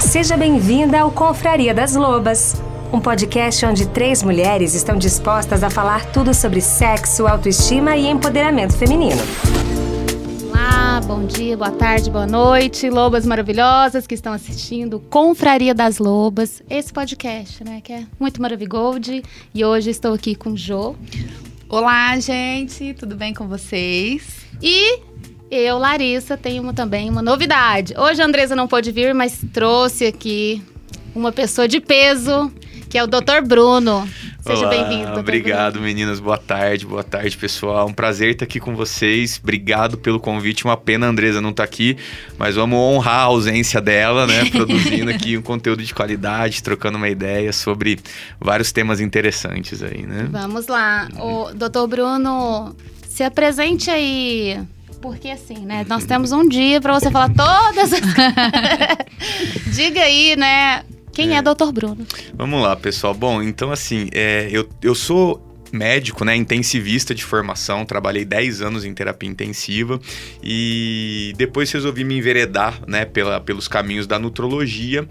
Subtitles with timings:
[0.00, 2.54] Seja bem-vinda ao Confraria das Lobas,
[2.92, 8.74] um podcast onde três mulheres estão dispostas a falar tudo sobre sexo, autoestima e empoderamento
[8.76, 9.20] feminino.
[10.48, 16.62] Olá, bom dia, boa tarde, boa noite, lobas maravilhosas que estão assistindo Confraria das Lobas,
[16.70, 19.22] esse podcast, né, que é muito maravigold.
[19.54, 20.96] E hoje estou aqui com o Jô.
[21.68, 24.46] Olá, gente, tudo bem com vocês?
[24.62, 25.00] E
[25.50, 27.94] eu, Larissa, tenho uma, também uma novidade.
[27.96, 30.62] Hoje a Andresa não pôde vir, mas trouxe aqui
[31.14, 32.52] uma pessoa de peso,
[32.88, 33.42] que é o Dr.
[33.46, 34.08] Bruno.
[34.40, 35.18] Seja bem-vindo.
[35.18, 35.86] Obrigado, Bruno.
[35.86, 36.20] meninas.
[36.20, 37.86] Boa tarde, boa tarde, pessoal.
[37.86, 39.38] Um prazer estar aqui com vocês.
[39.42, 40.64] Obrigado pelo convite.
[40.64, 41.96] Uma pena a Andresa não estar aqui,
[42.38, 44.46] mas vamos honrar a ausência dela, né?
[44.50, 47.98] Produzindo aqui um conteúdo de qualidade, trocando uma ideia sobre
[48.40, 50.28] vários temas interessantes aí, né?
[50.30, 51.08] Vamos lá.
[51.18, 51.86] O Dr.
[51.88, 52.74] Bruno,
[53.06, 54.58] se apresente aí
[55.00, 55.84] porque assim, né?
[55.88, 58.00] Nós temos um dia para você falar todas as.
[59.74, 60.82] Diga aí, né?
[61.12, 61.72] Quem é, é Dr.
[61.72, 62.06] Bruno?
[62.34, 63.14] Vamos lá, pessoal.
[63.14, 68.84] Bom, então assim, é, eu, eu sou médico, né, intensivista de formação, trabalhei 10 anos
[68.84, 70.00] em terapia intensiva
[70.42, 75.06] e depois resolvi me enveredar, né, pela, pelos caminhos da nutrologia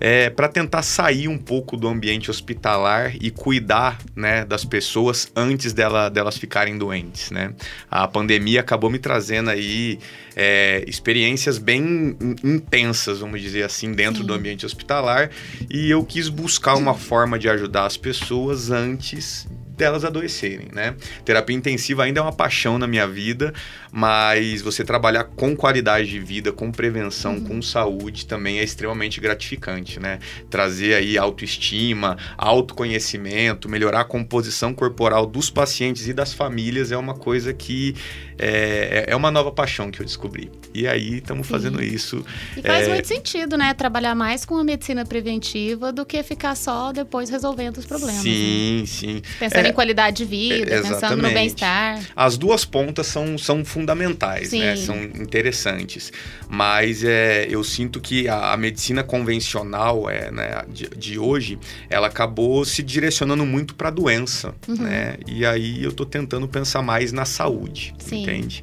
[0.00, 5.72] é, para tentar sair um pouco do ambiente hospitalar e cuidar, né, das pessoas antes
[5.72, 7.54] dela, delas ficarem doentes, né.
[7.90, 9.98] A pandemia acabou me trazendo aí
[10.34, 14.26] é, experiências bem intensas, vamos dizer assim, dentro Sim.
[14.26, 15.30] do ambiente hospitalar
[15.70, 20.94] e eu quis buscar uma forma de ajudar as pessoas antes delas adoecerem, né?
[21.24, 23.52] Terapia intensiva ainda é uma paixão na minha vida,
[23.90, 27.44] mas você trabalhar com qualidade de vida, com prevenção, uhum.
[27.44, 30.18] com saúde também é extremamente gratificante, né?
[30.50, 37.14] Trazer aí autoestima, autoconhecimento, melhorar a composição corporal dos pacientes e das famílias é uma
[37.14, 37.94] coisa que
[38.38, 40.50] é, é uma nova paixão que eu descobri.
[40.74, 42.24] E aí estamos fazendo isso.
[42.56, 42.90] E faz é...
[42.90, 43.74] muito sentido, né?
[43.74, 48.22] Trabalhar mais com a medicina preventiva do que ficar só depois resolvendo os problemas.
[48.22, 48.86] Sim, né?
[48.86, 49.22] sim.
[49.62, 52.00] Pensando é, em qualidade de vida, é, pensando no bem-estar.
[52.16, 54.60] As duas pontas são, são fundamentais, sim.
[54.60, 54.76] né?
[54.76, 56.12] São interessantes.
[56.48, 61.58] Mas é, eu sinto que a, a medicina convencional é, né, de, de, hoje,
[61.90, 64.76] ela acabou se direcionando muito para a doença, uhum.
[64.76, 65.16] né?
[65.26, 67.94] E aí eu estou tentando pensar mais na saúde.
[67.98, 68.62] Sim entende?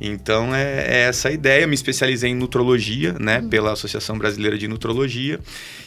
[0.00, 1.66] Então é, é, essa a ideia.
[1.66, 3.48] Me especializei em nutrologia, né, uhum.
[3.48, 5.40] pela Associação Brasileira de Nutrologia.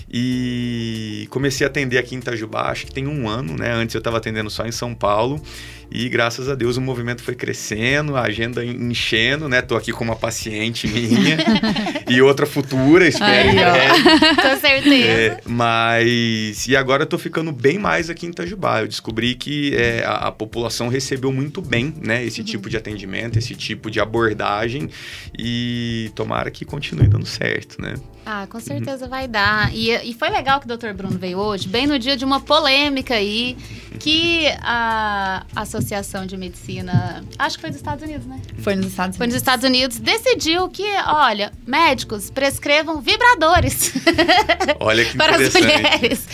[0.09, 3.73] E comecei a atender aqui em Itajubá, acho que tem um ano, né?
[3.73, 5.41] Antes eu estava atendendo só em São Paulo.
[5.89, 9.61] E graças a Deus o movimento foi crescendo, a agenda enchendo, né?
[9.61, 11.37] Tô aqui com uma paciente minha
[12.09, 13.49] e outra futura, espero.
[13.49, 15.07] Aí, com certeza.
[15.07, 16.67] É, mas.
[16.67, 18.81] E agora eu tô ficando bem mais aqui em Itajubá.
[18.81, 22.23] Eu descobri que é, a, a, população recebeu muito bem, né?
[22.23, 22.45] Esse uhum.
[22.45, 24.89] tipo de atendimento, esse tipo de abordagem.
[25.37, 27.95] E tomara que continue dando certo, né?
[28.29, 29.09] Ah, com certeza uhum.
[29.09, 29.73] vai dar.
[29.73, 30.91] E, e foi legal que o Dr.
[30.93, 33.55] Bruno veio hoje, bem no dia de uma polêmica aí,
[34.01, 35.45] que a
[35.77, 38.41] Associação de Medicina, acho que foi dos Estados Unidos, né?
[38.59, 39.17] Foi nos Estados Unidos.
[39.17, 43.93] Foi nos Estados Unidos, decidiu que, olha, médicos prescrevam vibradores.
[44.79, 46.27] Olha que para as mulheres.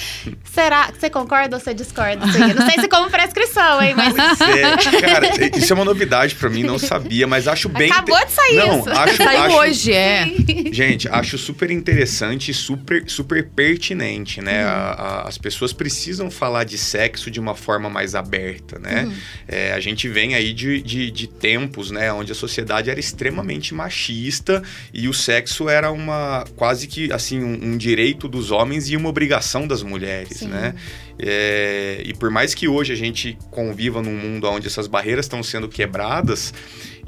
[0.54, 2.26] Será que você concorda ou você discorda?
[2.26, 3.96] Não sei se como prescrição, hein?
[3.96, 4.14] Mas...
[4.42, 7.92] É, cara, isso é uma novidade para mim, não sabia, mas acho bem.
[7.92, 8.90] Acabou de sair não, isso.
[8.90, 9.56] Acho, Saiu acho...
[9.58, 10.32] hoje, é.
[10.72, 14.64] Gente, acho super interessante e super, super pertinente, né?
[14.64, 14.72] Uhum.
[14.72, 19.04] A, a, as pessoas precisam falar de sexo de uma forma mais aberta, né?
[19.04, 19.14] Uhum.
[19.48, 22.12] É, a gente vem aí de, de, de, tempos, né?
[22.12, 24.62] Onde a sociedade era extremamente machista
[24.94, 29.10] e o sexo era uma quase que assim um, um direito dos homens e uma
[29.10, 30.48] obrigação das mulheres, Sim.
[30.48, 30.76] né?
[31.20, 35.44] É, e por mais que hoje a gente conviva num mundo onde essas barreiras estão
[35.44, 36.54] sendo quebradas,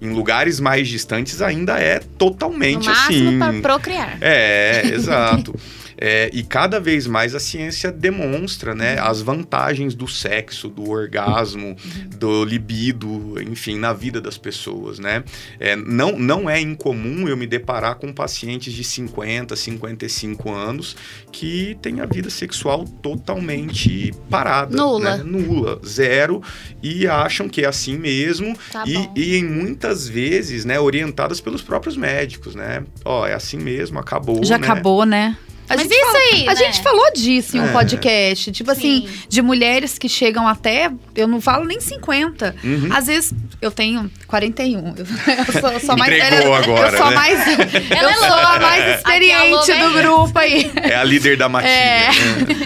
[0.02, 3.40] em lugares mais distantes ainda é totalmente no máximo assim.
[3.40, 4.18] para procriar.
[4.22, 5.53] É, exato.
[5.97, 11.75] É, e cada vez mais a ciência demonstra né, as vantagens do sexo, do orgasmo,
[12.17, 15.00] do libido, enfim, na vida das pessoas.
[15.00, 15.23] Né?
[15.59, 20.95] É, não, não é incomum eu me deparar com pacientes de 50, 55 anos
[21.31, 24.75] que têm a vida sexual totalmente parada.
[24.75, 25.17] Nula.
[25.17, 25.23] Né?
[25.23, 26.41] Nula, zero,
[26.81, 31.61] e acham que é assim mesmo, tá e, e, em muitas vezes né, orientadas pelos
[31.61, 32.55] próprios médicos.
[32.55, 32.84] Né?
[33.03, 34.43] Ó, é assim mesmo, acabou.
[34.43, 34.67] Já né?
[34.67, 35.37] acabou, né?
[35.67, 36.56] A Mas isso fala, aí, A né?
[36.56, 37.72] gente falou disso em um é.
[37.72, 38.52] podcast.
[38.52, 39.08] Tipo assim, Sim.
[39.08, 40.91] assim, de mulheres que chegam até.
[41.16, 42.56] Eu não falo nem 50.
[42.64, 42.90] Uhum.
[42.91, 44.96] Às vezes eu tenho 41.
[44.96, 46.14] Eu sou, eu sou mais.
[46.14, 47.16] Entregou agora, eu sou né?
[47.16, 47.47] mais.
[47.47, 50.72] eu é sou a mais experiente do grupo aí.
[50.76, 51.72] É a líder da matilha.
[51.72, 52.09] É.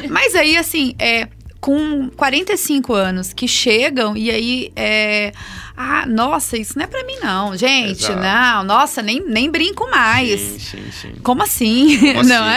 [0.04, 0.08] é.
[0.10, 1.28] Mas aí, assim, é,
[1.60, 4.72] com 45 anos que chegam e aí.
[4.76, 5.32] É,
[5.82, 7.56] Ah, nossa, isso não é pra mim, não.
[7.56, 8.20] Gente, Exato.
[8.20, 10.42] não, nossa, nem, nem brinco mais.
[10.42, 11.14] Sim, sim, sim.
[11.24, 11.98] Como assim?
[11.98, 12.54] Como não assim?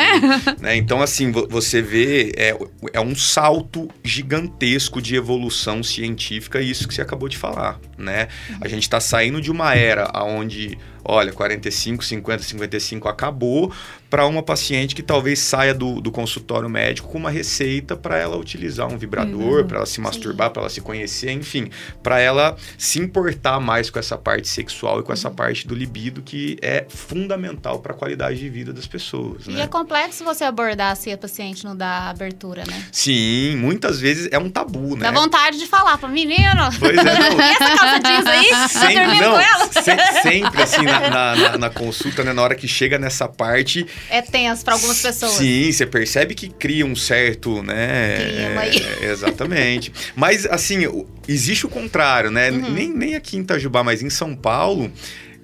[0.59, 0.61] é?
[0.61, 2.57] Né, Então, assim, vo- você vê, é,
[2.93, 8.27] é um salto gigantesco de evolução científica, isso que você acabou de falar, né?
[8.61, 13.73] A gente está saindo de uma era onde, olha, 45, 50, 55 acabou,
[14.11, 18.37] para uma paciente que talvez saia do, do consultório médico com uma receita para ela
[18.37, 21.71] utilizar um vibrador, para ela se masturbar, para ela se conhecer, enfim,
[22.03, 26.23] para ela se importar mais com essa parte sexual e com essa parte do libido
[26.23, 29.63] que é fundamental para a qualidade de vida das pessoas, E né?
[29.63, 32.85] é complexo você abordar se a paciente não dá abertura, né?
[32.91, 35.03] Sim, muitas vezes é um tabu, né?
[35.03, 36.71] Dá vontade de falar pra menino.
[36.79, 37.41] Pois é, não.
[37.41, 38.49] Essa calça jeans aí?
[38.49, 39.67] Tá Sempre, dormindo não, com ela?
[39.67, 43.87] se- sempre assim, na, na- na- na consulta, né, na hora que chega nessa parte,
[44.09, 45.33] É tenso pra algumas pessoas.
[45.33, 48.17] sim, você percebe que cria um certo, né?
[48.17, 48.77] Clima aí.
[49.03, 49.93] é, exatamente.
[50.17, 50.87] Mas, assim,
[51.29, 52.51] existe o contrário, né?
[52.51, 52.71] Uhum.
[52.73, 54.91] Nem, nem aqui em Itajubá, mas em São Paulo,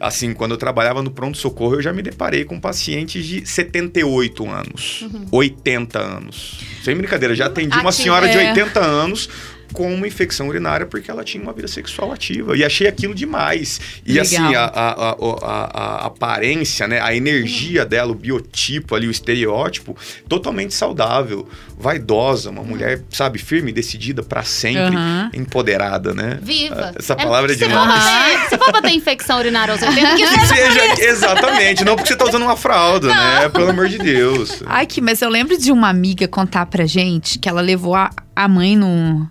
[0.00, 5.02] assim, quando eu trabalhava no pronto-socorro, eu já me deparei com pacientes de 78 anos,
[5.02, 5.26] Uhum.
[5.32, 6.60] 80 anos.
[6.84, 7.92] Sem brincadeira, já atendi uma Ativa.
[7.92, 8.48] senhora de É.
[8.50, 9.28] 80 anos
[9.72, 12.56] com uma infecção urinária porque ela tinha uma vida sexual ativa.
[12.56, 13.80] E achei aquilo demais.
[14.04, 14.22] E Legal.
[14.22, 17.00] assim, a, a, a, a- a aparência, né?
[17.00, 19.96] A energia dela, o biotipo ali, o estereótipo,
[20.28, 21.48] totalmente saudável,
[21.78, 25.30] vaidosa, uma mulher, sabe, firme, decidida pra sempre, Aham.
[25.34, 26.38] empoderada, né?
[26.42, 26.92] Viva.
[26.98, 28.48] Essa palavra é for demais.
[28.48, 32.08] Se for pra ter infecção urinária aos 80, que Que seja seja, exatamente, não porque
[32.08, 33.48] você tá usando uma fralda, né?
[33.48, 34.62] Pelo amor de Deus.
[34.66, 38.10] Ai, que, mas eu lembro de uma amiga contar pra gente que ela levou a,
[38.34, 39.28] a mãe no,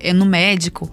[0.00, 0.90] é, no médico.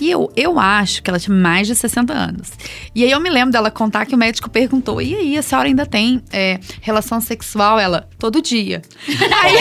[0.00, 2.50] E eu, eu acho que ela tinha mais de 60 anos.
[2.94, 5.68] E aí eu me lembro dela contar que o médico perguntou: e aí, a senhora
[5.68, 7.78] ainda tem é, relação sexual?
[7.78, 8.80] Ela, todo dia.
[9.42, 9.56] Aí,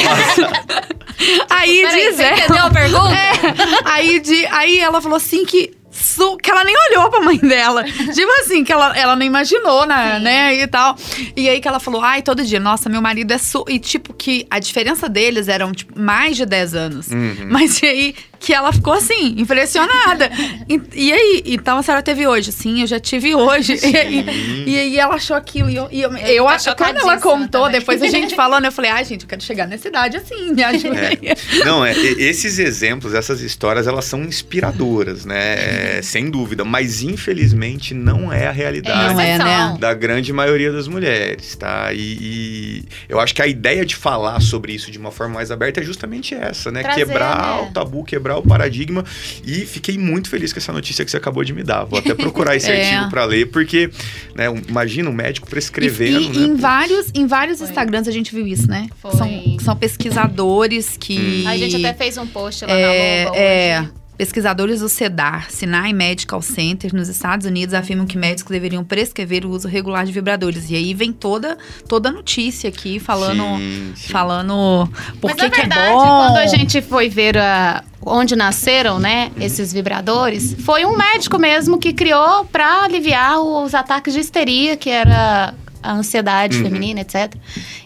[1.50, 2.38] aí Peraí, diz você ela.
[2.38, 3.10] entendeu a pergunta?
[3.20, 5.72] É, aí, de, aí ela falou assim que.
[5.92, 7.84] su- Que ela nem olhou pra mãe dela.
[7.84, 10.24] Tipo assim, que ela, ela não imaginou, né, Sim.
[10.24, 10.56] né?
[10.56, 10.96] E tal.
[11.36, 13.66] E aí que ela falou, ai, todo dia, nossa, meu marido é su.
[13.68, 17.08] E tipo, que a diferença deles eram, tipo, mais de 10 anos.
[17.10, 17.48] Uhum.
[17.50, 20.32] Mas e aí que ela ficou assim, impressionada.
[20.68, 22.52] E, e aí, então a senhora teve hoje?
[22.52, 23.78] Sim, eu já tive hoje.
[24.66, 25.70] E aí, e ela achou aquilo.
[25.70, 27.80] E eu, e eu, eu, tá acho quando ela contou, também.
[27.80, 30.64] depois a gente falando, eu falei, ai, gente, eu quero chegar nessa idade assim, me
[30.64, 31.20] ajuda aí.
[31.66, 35.98] Não, é, esses exemplos, essas histórias, elas são inspiradoras, né?
[35.98, 36.64] É, sem dúvida.
[36.64, 39.14] Mas infelizmente não é a realidade.
[39.14, 39.78] Não é, né?
[39.80, 41.92] Da grande maioria das mulheres, tá?
[41.94, 45.52] E, e eu acho que a ideia de falar sobre isso de uma forma mais
[45.52, 46.82] aberta é justamente essa, né?
[46.82, 47.68] Trazer, quebrar né?
[47.70, 49.04] o tabu, quebrar o paradigma.
[49.46, 51.84] E fiquei muito feliz com essa notícia que você acabou de me dar.
[51.86, 52.94] Vou até procurar esse É.
[52.94, 53.90] artigo pra ler, porque,
[54.36, 54.50] né?
[54.50, 56.46] um- Imagina um médico prescrevendo, E, e né?
[56.48, 57.68] em vários, em vários Foi.
[57.68, 58.88] Instagrams a gente viu isso, né?
[59.02, 59.12] Foi.
[59.12, 61.46] São, são pesquisadores que.
[61.48, 63.92] A gente até fez um post lá é, na Loba é, hoje.
[64.19, 69.50] Pesquisadores do CEDAR, Sinai Medical Center, nos Estados Unidos, afirmam que médicos deveriam prescrever o
[69.50, 70.69] uso regular de vibradores.
[70.69, 71.57] E aí vem toda,
[71.88, 73.42] toda a notícia aqui falando.
[73.57, 74.10] Sim, sim.
[74.12, 74.89] Falando
[75.21, 76.18] por Mas que, na que é verdade, bom.
[76.18, 81.77] quando a gente foi ver a- onde nasceram, né, esses vibradores, foi um médico mesmo
[81.80, 86.64] que criou pra aliviar os ataques de histeria, que era a ansiedade Uhum.
[86.64, 87.34] feminina, etc.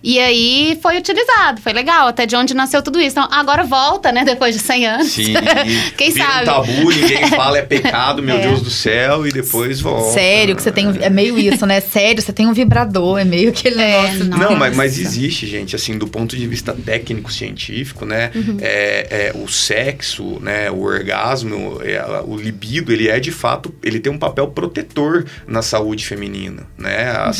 [0.01, 3.11] E aí foi utilizado, foi legal, até de onde nasceu tudo isso.
[3.19, 5.07] Então, agora volta, né, depois de 100 anos.
[5.11, 5.33] Sim,
[5.97, 6.41] Quem vira sabe?
[6.41, 8.41] um tabu, ninguém fala, é pecado, meu É.
[8.41, 10.11] Deus do céu, e depois volta.
[10.13, 10.87] Sério, que você tem.
[10.87, 11.79] um- É meio isso, né?
[11.81, 14.25] Sério, você tem um vibrador, é meio aquele É, negócio.
[14.25, 14.43] nossa.
[14.43, 18.31] Não, mas, mas existe, gente, assim, do ponto de vista técnico-científico, né?
[18.35, 18.57] Uhum.
[18.61, 20.69] É, é, o sexo, né?
[20.71, 25.61] O orgasmo, é, o libido, ele é de fato, ele tem um papel protetor na
[25.61, 27.11] saúde feminina, né?
[27.25, 27.33] Uhum.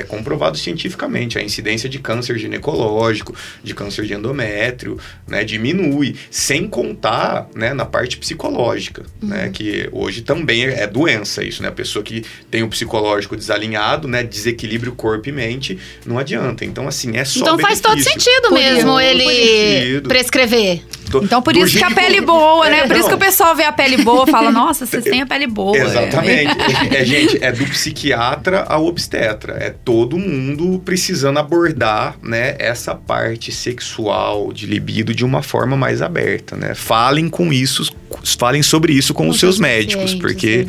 [0.00, 1.38] É comprovado cientificamente.
[1.38, 5.44] A incidência de câncer ginecológico, de câncer de endométrio, né?
[5.44, 6.16] Diminui.
[6.30, 7.74] Sem contar, né?
[7.74, 9.46] Na parte psicológica, né?
[9.46, 9.52] Uhum.
[9.52, 11.68] Que hoje também é, doença isso, né?
[11.68, 14.22] A pessoa que tem o psicológico desalinhado, né?
[14.22, 16.64] Desequilíbrio corpo e mente, não adianta.
[16.64, 18.20] Então, assim, é só Então faz todo benefício.
[18.20, 20.82] sentido Por mesmo ele prescrever.
[21.10, 22.80] Tô- Então, por do isso que a pele boa, né?
[22.80, 23.16] É, Por isso que não.
[23.16, 25.76] o pessoal vê a pele boa fala, nossa, vocês têm a pele boa.
[25.76, 26.50] Exatamente.
[26.90, 29.54] É, gente, é do psiquiatra ao obstetra.
[29.60, 36.02] É todo mundo precisando abordar, né, essa parte sexual de libido de uma forma mais
[36.02, 36.74] aberta, né?
[36.74, 37.90] Falem com isso,
[38.38, 40.66] falem sobre isso com, os seus médicos, porque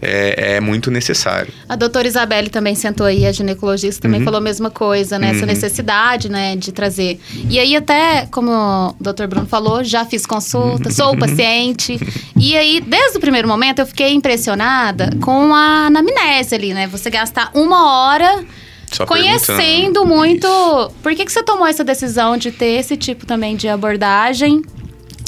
[0.00, 1.52] é, é muito necessário.
[1.68, 4.24] A doutora Isabelle também sentou aí, a ginecologista também Uhum.
[4.24, 5.30] falou a mesma coisa, né?
[5.30, 5.46] Essa Uhum.
[5.46, 7.18] necessidade, né, de trazer.
[7.48, 11.18] E aí até, como o doutor Bruno falou, já fiz consulta, sou Uhum.
[11.18, 11.98] paciente.
[12.36, 16.86] E aí, desde o primeiro momento, eu fiquei impressionada com a anamnese ali, né?
[16.86, 18.44] Você gastar uma hora
[18.92, 20.46] Só conhecendo muito...
[20.46, 20.90] Isso.
[21.02, 24.62] Por que, que você tomou essa decisão de ter esse tipo também de abordagem?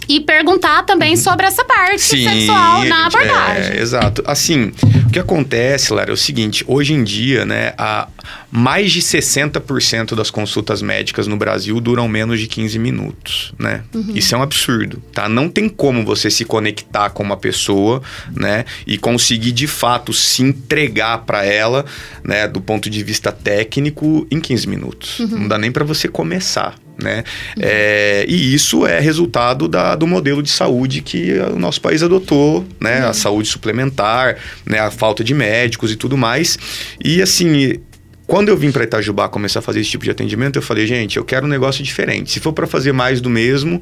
[0.08, 3.76] E perguntar também sobre essa parte sexual na abordagem.
[3.76, 4.22] É, exato.
[4.26, 4.72] Assim,
[5.06, 8.08] o que acontece, Lara, é o seguinte: hoje em dia, né, a,
[8.50, 13.82] mais de 60% das consultas médicas no Brasil duram menos de 15 minutos, né?
[13.94, 14.12] Uhum.
[14.14, 15.28] Isso é um absurdo, tá?
[15.28, 18.02] Não tem como você se conectar com uma pessoa,
[18.34, 21.84] né, e conseguir de fato se entregar para ela,
[22.24, 25.20] né, do ponto de vista técnico em 15 minutos.
[25.20, 25.40] Uhum.
[25.40, 27.22] Não dá nem para você começar, né?
[27.60, 32.66] É, e isso é resultado da, do modelo de saúde que o nosso país adotou,
[32.80, 33.02] né?
[33.02, 33.08] Uhum.
[33.08, 34.36] A saúde suplementar,
[34.66, 34.80] né?
[34.80, 36.58] a falta de médicos e tudo mais.
[37.02, 37.78] E assim,
[38.26, 41.16] quando eu vim para Itajubá começar a fazer esse tipo de atendimento, eu falei, gente,
[41.16, 42.30] eu quero um negócio diferente.
[42.30, 43.80] Se for para fazer mais do mesmo,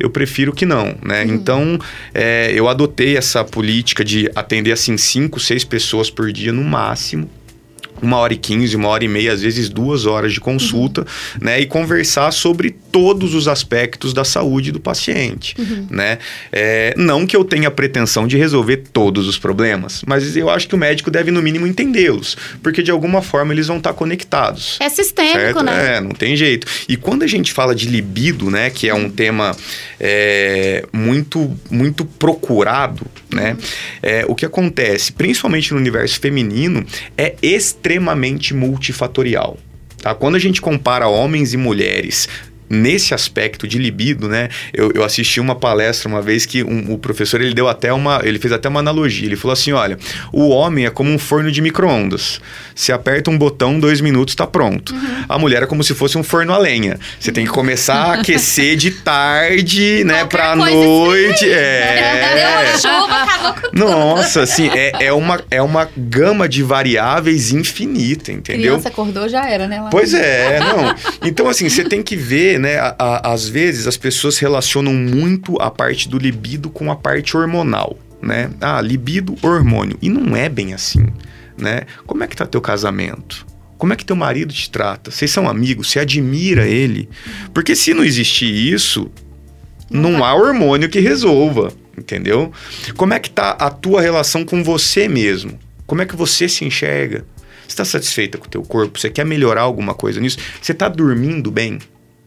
[0.00, 1.24] eu prefiro que não, né?
[1.24, 1.34] Uhum.
[1.34, 1.78] Então,
[2.12, 7.30] é, eu adotei essa política de atender assim cinco, seis pessoas por dia no máximo
[8.02, 11.06] uma hora e quinze, uma hora e meia, às vezes duas horas de consulta, uhum.
[11.40, 11.60] né?
[11.60, 15.86] E conversar sobre todos os aspectos da saúde do paciente, uhum.
[15.90, 16.18] né?
[16.52, 20.74] É, não que eu tenha pretensão de resolver todos os problemas, mas eu acho que
[20.74, 24.78] o médico deve, no mínimo, entendê-los, porque de alguma forma eles vão estar conectados.
[24.80, 25.62] É sistêmico, certo?
[25.62, 25.96] né?
[25.96, 26.66] É, não tem jeito.
[26.88, 29.56] E quando a gente fala de libido, né, que é um tema
[29.98, 33.52] é, muito, muito procurado, né?
[33.52, 33.58] Uhum.
[34.02, 36.84] É, o que acontece, principalmente no universo feminino,
[37.16, 39.58] é extremamente extremamente multifatorial.
[40.00, 40.14] Tá?
[40.14, 42.26] Quando a gente compara homens e mulheres
[42.74, 44.48] nesse aspecto de libido, né?
[44.72, 48.20] Eu, eu assisti uma palestra uma vez que um, o professor ele deu até uma,
[48.24, 49.26] ele fez até uma analogia.
[49.26, 49.98] Ele falou assim, olha,
[50.32, 52.40] o homem é como um forno de micro-ondas.
[52.74, 54.92] Se aperta um botão, dois minutos está pronto.
[54.92, 55.24] Uhum.
[55.28, 56.98] A mulher é como se fosse um forno a lenha.
[57.18, 61.48] Você tem que começar a aquecer de tarde, né, para noite.
[61.50, 62.70] É.
[62.72, 63.78] Deu chuva, acabou com tudo.
[63.78, 68.72] Nossa, assim, é, é uma é uma gama de variáveis infinita, entendeu?
[68.72, 69.80] Criança acordou já era, né?
[69.80, 69.90] Lá.
[69.90, 70.94] Pois é, não.
[71.24, 75.60] Então assim, você tem que ver né, a, a, às vezes as pessoas relacionam muito
[75.60, 78.50] a parte do libido com a parte hormonal, né?
[78.58, 79.98] Ah, libido, hormônio.
[80.00, 81.06] E não é bem assim,
[81.58, 81.82] né?
[82.06, 83.46] Como é que tá teu casamento?
[83.76, 85.10] Como é que teu marido te trata?
[85.10, 85.90] Vocês são amigos?
[85.90, 87.06] Você admira ele?
[87.52, 89.10] Porque se não existir isso,
[89.90, 92.50] não, não há hormônio que resolva, entendeu?
[92.96, 95.58] Como é que tá a tua relação com você mesmo?
[95.86, 97.26] Como é que você se enxerga?
[97.60, 98.98] Você está satisfeita com o teu corpo?
[98.98, 100.38] Você quer melhorar alguma coisa nisso?
[100.62, 101.78] Você está dormindo bem?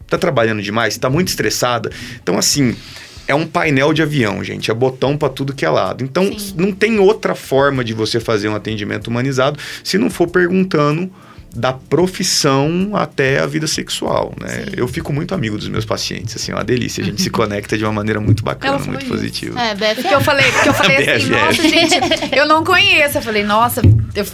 [0.08, 1.90] Tá trabalhando demais, tá muito estressada.
[2.22, 2.74] Então, assim,
[3.28, 4.70] é um painel de avião, gente.
[4.70, 6.02] É botão para tudo que é lado.
[6.02, 6.54] Então, Sim.
[6.56, 11.10] não tem outra forma de você fazer um atendimento humanizado se não for perguntando
[11.54, 14.64] da profissão até a vida sexual, né?
[14.64, 14.72] Sim.
[14.76, 17.02] Eu fico muito amigo dos meus pacientes, assim, é uma delícia.
[17.02, 19.10] A gente se conecta de uma maneira muito bacana, muito isso.
[19.10, 19.60] positiva.
[19.60, 20.02] É, BFF.
[20.02, 21.96] Porque eu falei, porque eu falei assim, nossa, gente,
[22.36, 23.18] eu não conheço.
[23.18, 23.82] Eu falei, nossa,
[24.14, 24.26] eu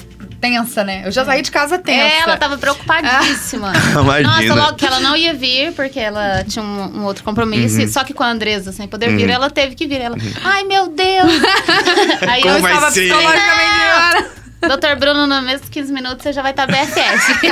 [0.44, 1.02] tensa, né?
[1.06, 2.24] Eu já saí de casa tensa.
[2.24, 3.72] Ela tava preocupadíssima.
[4.22, 7.80] Nossa, logo que ela não ia vir, porque ela tinha um, um outro compromisso.
[7.80, 7.88] Uhum.
[7.88, 9.16] Só que com a Andresa, sem poder uhum.
[9.16, 10.02] vir, ela teve que vir.
[10.02, 10.32] Ela, uhum.
[10.44, 11.32] ai meu Deus!
[12.28, 14.43] Aí Como eu estava psicologicamente.
[14.68, 17.48] Doutor Bruno, no mesmo 15 minutos você já vai estar tá BFF.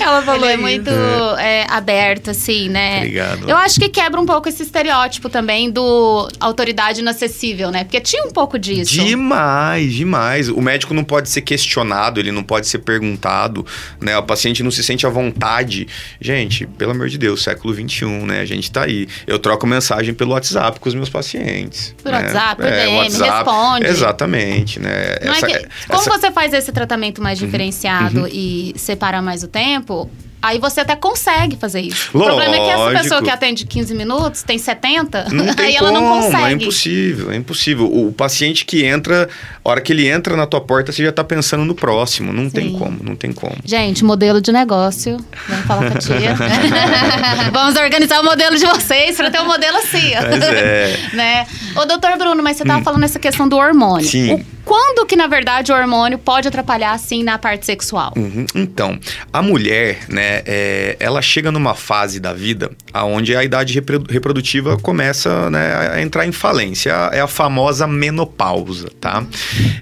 [0.00, 0.90] Ela falou Ele é muito
[1.38, 2.98] é, aberto, assim, né?
[2.98, 3.48] Obrigado.
[3.48, 7.84] Eu acho que quebra um pouco esse estereótipo também do autoridade inacessível, né?
[7.84, 8.92] Porque tinha um pouco disso.
[8.92, 10.48] Demais, demais.
[10.48, 13.66] O médico não pode ser questionado, ele não pode ser perguntado,
[14.00, 14.16] né?
[14.18, 15.86] O paciente não se sente à vontade.
[16.20, 18.40] Gente, pelo amor de Deus, século XXI, né?
[18.40, 19.08] A gente tá aí.
[19.26, 21.94] Eu troco mensagem pelo WhatsApp com os meus pacientes.
[22.02, 22.18] Por né?
[22.18, 23.86] WhatsApp, por é, DM, WhatsApp, responde.
[23.86, 25.16] Exatamente, né?
[25.24, 26.10] Não Essa, é que como Essa...
[26.10, 27.46] você faz esse tratamento mais uhum.
[27.46, 28.28] diferenciado uhum.
[28.28, 30.10] e separa mais o tempo,
[30.44, 32.10] Aí você até consegue fazer isso.
[32.12, 32.18] Lógico.
[32.18, 35.78] O problema é que essa pessoa que atende 15 minutos tem 70, não tem aí
[35.78, 36.44] como, ela não consegue.
[36.44, 37.86] É impossível, é impossível.
[37.86, 39.26] O paciente que entra,
[39.64, 42.30] a hora que ele entra na tua porta, você já tá pensando no próximo.
[42.30, 42.50] Não Sim.
[42.50, 43.56] tem como, não tem como.
[43.64, 45.16] Gente, modelo de negócio.
[45.48, 46.36] Vamos falar com a tia.
[47.50, 50.12] Vamos organizar o modelo de vocês para ter um modelo assim.
[50.14, 50.98] Mas é.
[51.16, 51.46] né?
[51.74, 52.84] Ô, doutor Bruno, mas você tava hum.
[52.84, 54.06] falando essa questão do hormônio.
[54.06, 54.34] Sim.
[54.34, 58.12] O quando que, na verdade, o hormônio pode atrapalhar, assim, na parte sexual?
[58.16, 58.46] Uhum.
[58.54, 58.98] Então,
[59.32, 63.74] a mulher, né, é, ela chega numa fase da vida onde a idade
[64.08, 66.90] reprodutiva começa né, a entrar em falência.
[67.12, 69.24] É a famosa menopausa, tá?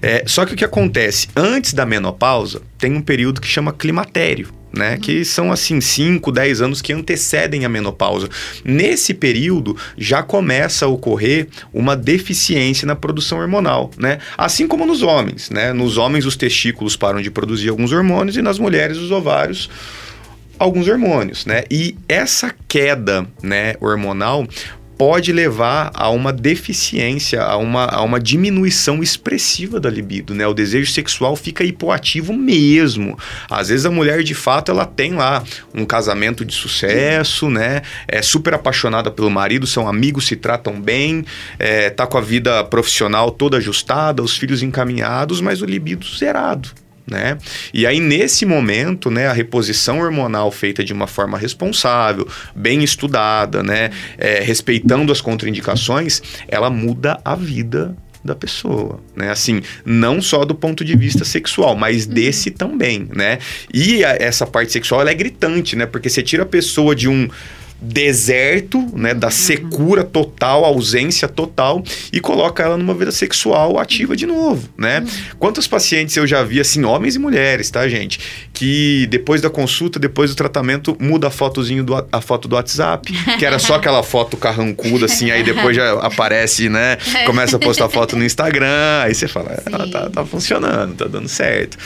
[0.01, 1.27] É, só que o que acontece?
[1.35, 4.95] Antes da menopausa, tem um período que chama climatério né?
[4.95, 4.99] Uhum.
[4.99, 8.27] Que são assim 5, 10 anos que antecedem a menopausa.
[8.65, 14.17] Nesse período já começa a ocorrer uma deficiência na produção hormonal, né?
[14.35, 15.71] Assim como nos homens, né?
[15.71, 19.69] Nos homens os testículos param de produzir alguns hormônios e nas mulheres os ovários
[20.57, 21.63] alguns hormônios, né?
[21.69, 24.47] E essa queda, né, hormonal
[24.97, 30.45] pode levar a uma deficiência, a uma, a uma diminuição expressiva da libido, né?
[30.47, 33.17] O desejo sexual fica hipoativo mesmo.
[33.49, 35.43] Às vezes a mulher, de fato, ela tem lá
[35.73, 37.81] um casamento de sucesso, né?
[38.07, 41.25] É super apaixonada pelo marido, são amigos, se tratam bem,
[41.57, 46.82] é, tá com a vida profissional toda ajustada, os filhos encaminhados, mas o libido zerado.
[47.05, 47.37] Né?
[47.73, 53.61] E aí, nesse momento, né, a reposição hormonal feita de uma forma responsável, bem estudada,
[53.61, 59.29] né, é, respeitando as contraindicações, ela muda a vida da pessoa, né?
[59.29, 63.39] Assim, não só do ponto de vista sexual, mas desse também, né?
[63.73, 65.85] E a, essa parte sexual, ela é gritante, né?
[65.85, 67.27] Porque você tira a pessoa de um
[67.83, 74.25] deserto, né, da secura total, ausência total e coloca ela numa vida sexual ativa de
[74.25, 74.99] novo, né?
[74.99, 75.07] Uhum.
[75.37, 78.19] Quantos pacientes eu já vi assim, homens e mulheres, tá, gente,
[78.53, 83.11] que depois da consulta, depois do tratamento, muda a fotozinho do a foto do WhatsApp,
[83.37, 87.89] que era só aquela foto carrancuda assim, aí depois já aparece, né, começa a postar
[87.89, 91.77] foto no Instagram, aí você fala, ah, tá, tá, funcionando, tá dando certo.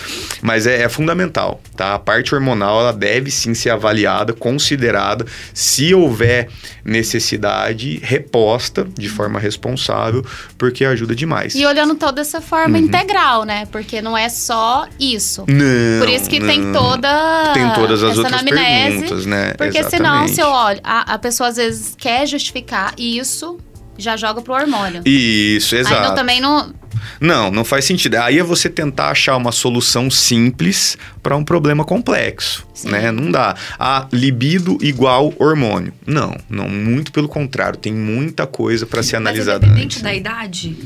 [0.42, 1.96] Mas é, é fundamental, tá?
[1.96, 6.50] A parte hormonal ela deve sim ser avaliada, considerada se se houver
[6.84, 10.25] necessidade, reposta de forma responsável,
[10.58, 11.56] porque ajuda demais.
[11.56, 12.86] E olhando toda essa forma uhum.
[12.86, 13.65] integral, né?
[13.72, 15.46] Porque não é só isso.
[15.48, 16.48] Não, Por isso que não.
[16.48, 19.53] tem toda tem todas as outras anamnese, perguntas, né?
[19.53, 19.89] Porque Exatamente.
[19.89, 23.58] senão, se eu olho, a, a pessoa às vezes quer justificar isso,
[23.98, 25.01] já joga pro hormônio.
[25.06, 25.96] Isso, exato.
[25.96, 26.74] Aí não, também não
[27.20, 28.16] não, não faz sentido.
[28.16, 32.89] Aí é você tentar achar uma solução simples para um problema complexo, Sim.
[32.89, 33.12] né?
[33.12, 33.56] Não dá.
[33.80, 35.94] Ah, libido igual hormônio.
[36.06, 39.66] Não, não, muito pelo contrário, tem muita coisa para ser analisada.
[39.66, 40.01] Mas independente antes.
[40.01, 40.77] da idade?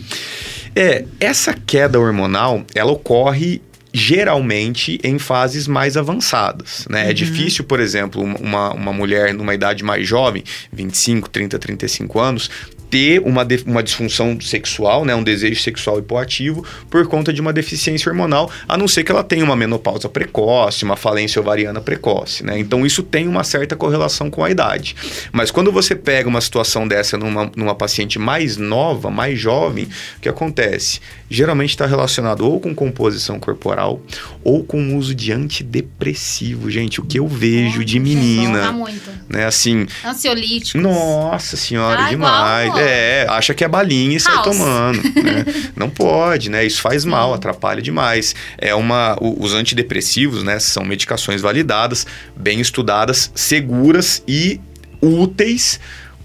[0.75, 3.61] É, essa queda hormonal, ela ocorre
[3.93, 6.87] geralmente em fases mais avançadas.
[6.89, 7.01] Né?
[7.01, 7.09] É uhum.
[7.09, 12.49] É difícil, por exemplo, uma, uma mulher numa idade mais jovem, 25, 30, 35 anos,
[12.91, 18.11] ter uma, uma disfunção sexual, né, um desejo sexual hipoativo, por conta de uma deficiência
[18.11, 22.45] hormonal, a não ser que ela tenha uma menopausa precoce, uma falência ovariana precoce.
[22.45, 22.59] Né?
[22.59, 24.95] Então, isso tem uma certa correlação com a idade.
[25.31, 29.85] Mas quando você pega uma situação dessa numa, numa paciente mais nova, mais jovem,
[30.17, 30.99] o que acontece?
[31.29, 34.01] Geralmente está relacionado ou com composição corporal
[34.43, 36.69] ou com uso de antidepressivo.
[36.69, 38.73] Gente, o que eu vejo de menina.
[38.73, 39.09] Muito.
[39.29, 39.87] Né, assim.
[40.03, 40.81] Ansiolíticos.
[40.81, 42.67] Nossa senhora, ah, demais.
[42.67, 44.45] Igual, é, acha que é balinha e sai House.
[44.45, 45.01] tomando.
[45.01, 45.45] Né?
[45.75, 46.65] Não pode, né?
[46.65, 48.35] Isso faz mal, atrapalha demais.
[48.57, 49.17] É uma.
[49.21, 50.59] Os antidepressivos, né?
[50.59, 52.05] São medicações validadas,
[52.35, 54.59] bem estudadas, seguras e
[55.01, 55.79] úteis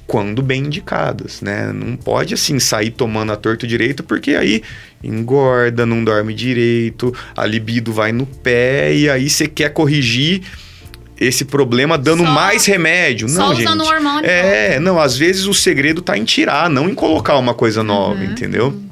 [0.07, 1.73] quando bem indicadas, né?
[1.73, 4.63] Não pode assim sair tomando a torto direito porque aí
[5.03, 10.43] engorda, não dorme direito, a libido vai no pé e aí você quer corrigir
[11.19, 13.29] esse problema dando só, mais remédio.
[13.29, 13.67] Não, gente.
[13.67, 14.29] Usando hormônio.
[14.29, 18.21] É, não, às vezes o segredo tá em tirar, não em colocar uma coisa nova,
[18.21, 18.25] uhum.
[18.25, 18.86] entendeu?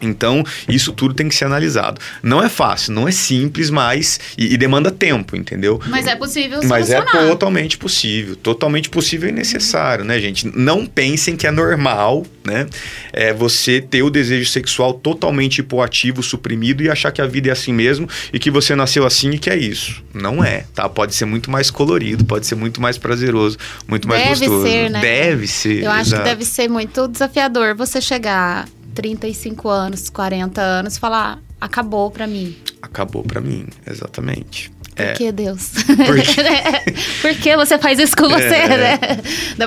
[0.00, 2.00] Então, isso tudo tem que ser analisado.
[2.22, 4.18] Não é fácil, não é simples, mas.
[4.36, 5.80] E, e demanda tempo, entendeu?
[5.86, 8.36] Mas é possível Mas é totalmente possível.
[8.36, 10.46] Totalmente possível e necessário, né, gente?
[10.56, 12.66] Não pensem que é normal, né?
[13.12, 17.52] É você ter o desejo sexual totalmente hipoativo, suprimido e achar que a vida é
[17.52, 20.02] assim mesmo e que você nasceu assim e que é isso.
[20.14, 20.88] Não é, tá?
[20.88, 24.64] Pode ser muito mais colorido, pode ser muito mais prazeroso, muito mais deve gostoso.
[24.64, 25.00] Deve ser, né?
[25.00, 25.82] Deve ser.
[25.84, 32.10] Eu acho que deve ser muito desafiador você chegar 35 anos, 40 anos, falar: acabou
[32.10, 32.56] para mim.
[32.82, 34.70] Acabou para mim, exatamente.
[34.94, 35.12] Por é.
[35.12, 35.70] que, Deus?
[35.84, 36.16] Por,
[37.22, 38.68] Por que você faz isso com você, é.
[38.68, 38.98] né?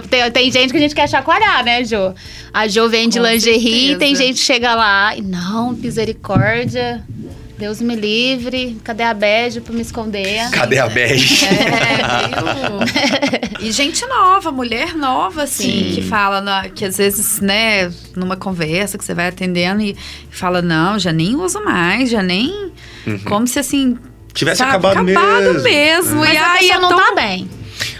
[0.09, 2.13] Tem, tem, gente que a gente quer chacoalhar, né, Jo?
[2.53, 3.99] A Jo vende com lingerie, certeza.
[3.99, 7.03] tem gente que chega lá e não, misericórdia.
[7.57, 8.77] Deus me livre.
[8.83, 10.49] Cadê a bege pra me esconder?
[10.51, 11.45] Cadê a bege?
[11.45, 11.51] É,
[13.61, 15.91] e gente nova, mulher nova, assim, Sim.
[15.95, 19.95] que fala, na, que às vezes, né, numa conversa que você vai atendendo e
[20.31, 22.71] fala, não, já nem uso mais, já nem.
[23.05, 23.19] Uhum.
[23.25, 23.97] Como se assim.
[24.33, 25.63] Tivesse sabe, acabado, acabado mesmo.
[25.63, 26.19] mesmo.
[26.21, 26.97] Mas e a pessoa é não tão...
[26.97, 27.49] tá bem.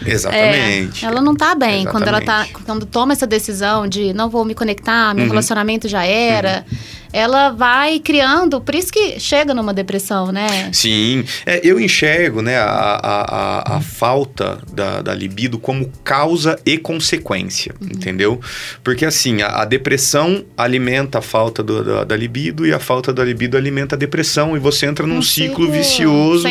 [0.06, 1.06] Exatamente.
[1.06, 1.82] É, ela não tá bem.
[1.82, 1.92] Exatamente.
[1.92, 2.48] Quando ela tá.
[2.66, 5.30] Quando toma essa decisão de não vou me conectar, meu uhum.
[5.30, 6.66] relacionamento já era.
[6.70, 10.72] Uhum ela vai criando, por isso que chega numa depressão, né?
[10.74, 16.76] Sim, é, eu enxergo né, a, a, a, falta da, da, libido como causa e
[16.76, 17.90] consequência, uhum.
[17.94, 18.42] entendeu?
[18.84, 23.14] Porque assim, a, a, depressão alimenta a falta do, da, da, libido e a falta
[23.14, 26.48] da libido alimenta a depressão e você entra num um ciclo, ciclo vicioso.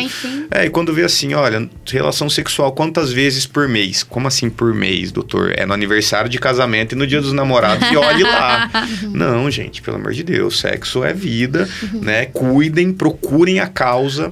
[0.49, 4.01] É, e quando vê assim, olha, relação sexual quantas vezes por mês?
[4.01, 5.53] Como assim por mês, doutor?
[5.57, 8.69] É no aniversário de casamento e no dia dos namorados e olhe lá.
[9.11, 12.01] Não, gente, pelo amor de Deus sexo é vida, uhum.
[12.01, 12.25] né?
[12.27, 14.31] Cuidem, procurem a causa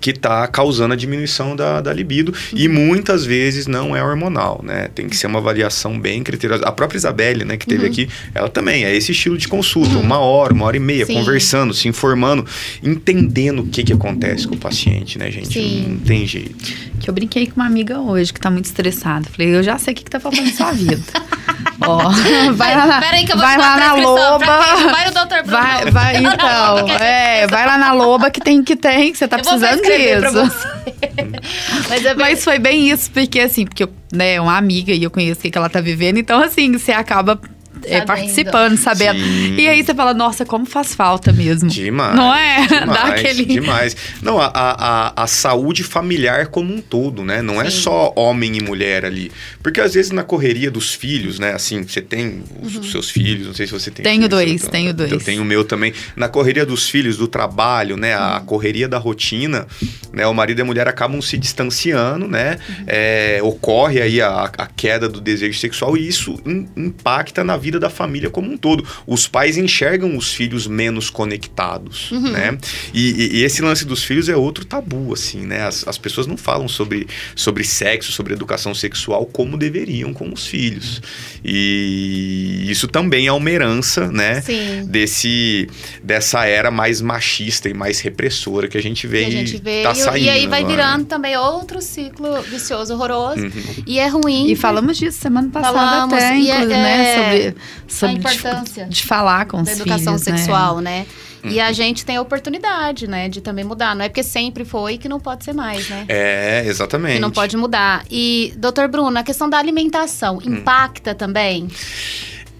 [0.00, 4.88] que está causando a diminuição da, da libido e muitas vezes não é hormonal, né?
[4.94, 6.64] Tem que ser uma avaliação bem criteriosa.
[6.64, 7.90] A própria Isabelle, né, que teve Uhum.
[7.90, 11.14] aqui, ela também é esse estilo de consulta, uma hora, uma hora e meia, Sim.
[11.14, 12.44] conversando, se informando,
[12.82, 15.52] entendendo o que que acontece com o paciente, né, gente?
[15.52, 15.86] Sim.
[15.88, 16.54] Não tem jeito.
[17.00, 19.28] Que eu brinquei com uma amiga hoje que tá muito estressada.
[19.30, 21.02] Falei, eu já sei o que, que tá faltando na sua vida.
[21.80, 22.10] Ó,
[22.54, 24.38] vai lá na, Pera aí que eu vou vai lá na prescrição.
[24.38, 24.84] Pra quem?
[24.84, 24.90] loba.
[24.92, 25.46] Vai no Dr.
[25.46, 25.62] Bruno.
[25.62, 26.88] Vai, vai, então.
[27.00, 30.20] É, vai lá na loba que tem que tem, que você tá Eu precisando prescrever
[30.20, 30.68] pra você.
[31.88, 32.26] Mas é bem...
[32.26, 35.40] Mas foi bem isso, porque assim, porque eu, né, é uma amiga e eu conheço
[35.40, 37.40] o que que ela tá vivendo, então assim, você acaba
[37.88, 38.06] é, Sabendo.
[38.06, 39.18] participando, sabendo.
[39.20, 39.56] Sim.
[39.56, 41.68] E aí você fala, nossa, como faz falta mesmo.
[41.68, 42.14] Demais.
[42.14, 42.66] Não é?
[42.68, 43.96] Dá Demais, aquele- demais.
[44.22, 47.42] Não, a, a, a, saúde familiar como um todo, né?
[47.42, 47.80] Não é Sim.
[47.82, 49.30] só homem e mulher ali.
[49.62, 51.52] Porque às vezes na correria dos filhos, né?
[51.52, 54.62] Assim, você tem os, os seus filhos, não sei se você tem Tenho filhos, dois,
[54.64, 55.10] eu- tenho dois.
[55.12, 55.92] Eu tenho o meu também.
[56.16, 58.14] Na correria dos filhos, do trabalho, né?
[58.14, 59.66] A correria da rotina,
[60.12, 60.26] né?
[60.26, 62.58] O marido e a mulher acabam se distanciando, né?
[62.86, 67.77] É, ocorre aí a, a queda do desejo sexual e isso im- impacta na vida
[67.78, 68.84] da família como um todo.
[69.06, 72.56] Os pais enxergam os filhos menos conectados, né?
[72.92, 75.62] E, e- e esse lance dos filhos é outro tabu, assim, né?
[75.66, 80.46] As, as pessoas não falam sobre, sobre sexo, sobre educação sexual como deveriam com os
[80.46, 81.00] filhos.
[81.44, 84.40] E isso também é uma herança, né?
[84.40, 84.84] Sim.
[84.86, 85.68] Desse,
[86.02, 89.82] dessa era mais machista e mais repressora que a gente vê, que a gente vê.
[89.82, 90.76] tá e, saindo e aí vai agora.
[90.76, 93.40] virando também outro ciclo vicioso, horroroso.
[93.42, 93.52] Uhum.
[93.86, 94.50] E é ruim.
[94.50, 97.14] E falamos disso semana passada Falamos, até, e é- inclusive, é, né?
[97.14, 100.36] Sobre, sobre de- importância de, falar com da os educação filhos, né?
[100.36, 101.06] sexual, né?
[101.44, 101.62] E Uhum.
[101.64, 103.94] a gente tem a oportunidade, né, de também mudar.
[103.94, 106.04] Não é porque sempre foi que não pode ser mais, né?
[106.08, 107.14] É, exatamente.
[107.14, 108.04] Que não pode mudar.
[108.10, 110.40] E, doutor Bruno, a questão da alimentação Hum.
[110.54, 111.68] impacta também?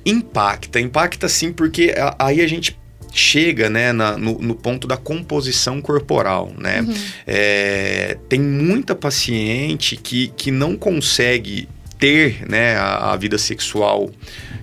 [0.07, 2.79] Impacta, impacta sim, porque a- aí a gente
[3.13, 6.83] chega né, na- no, no ponto da composição corporal, né?
[6.83, 6.95] Uhum.
[7.27, 14.11] É, tem muita paciente que, que não consegue ter né, a, a vida sexual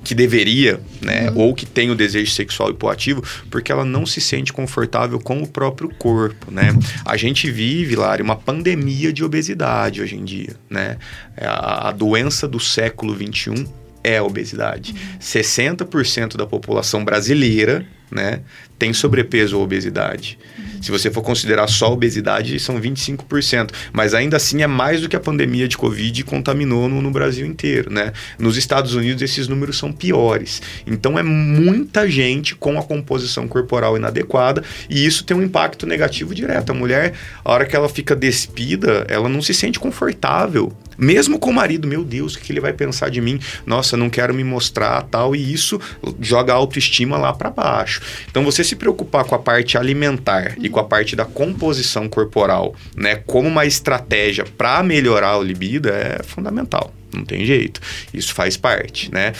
[0.04, 1.32] que deveria, né?
[1.32, 1.38] Uhum.
[1.38, 5.48] Ou que tem o desejo sexual hipoativo, porque ela não se sente confortável com o
[5.48, 6.76] próprio corpo, né?
[7.04, 10.98] A gente vive, Lari, uma pandemia de obesidade hoje em dia, né?
[11.38, 13.66] A, a doença do século XXI
[14.04, 14.94] é a obesidade.
[15.20, 18.42] 60% da população brasileira, né,
[18.78, 20.38] tem sobrepeso ou obesidade.
[20.86, 23.72] Se você for considerar só obesidade, são 25%.
[23.92, 27.44] Mas ainda assim é mais do que a pandemia de Covid contaminou no, no Brasil
[27.46, 28.14] inteiro, né?
[28.38, 30.62] Nos Estados Unidos esses números são piores.
[30.86, 36.36] Então é muita gente com a composição corporal inadequada e isso tem um impacto negativo
[36.36, 36.70] direto.
[36.70, 40.72] A mulher, a hora que ela fica despida, ela não se sente confortável.
[40.98, 43.40] Mesmo com o marido, meu Deus, o que ele vai pensar de mim?
[43.66, 45.80] Nossa, não quero me mostrar, tal, e isso
[46.22, 48.02] joga a autoestima lá para baixo.
[48.30, 52.76] Então você se preocupar com a parte alimentar e com a parte da composição corporal,
[52.96, 56.94] né, como uma estratégia para melhorar o libido é fundamental.
[57.16, 57.80] Não tem jeito.
[58.14, 59.32] Isso faz parte, né?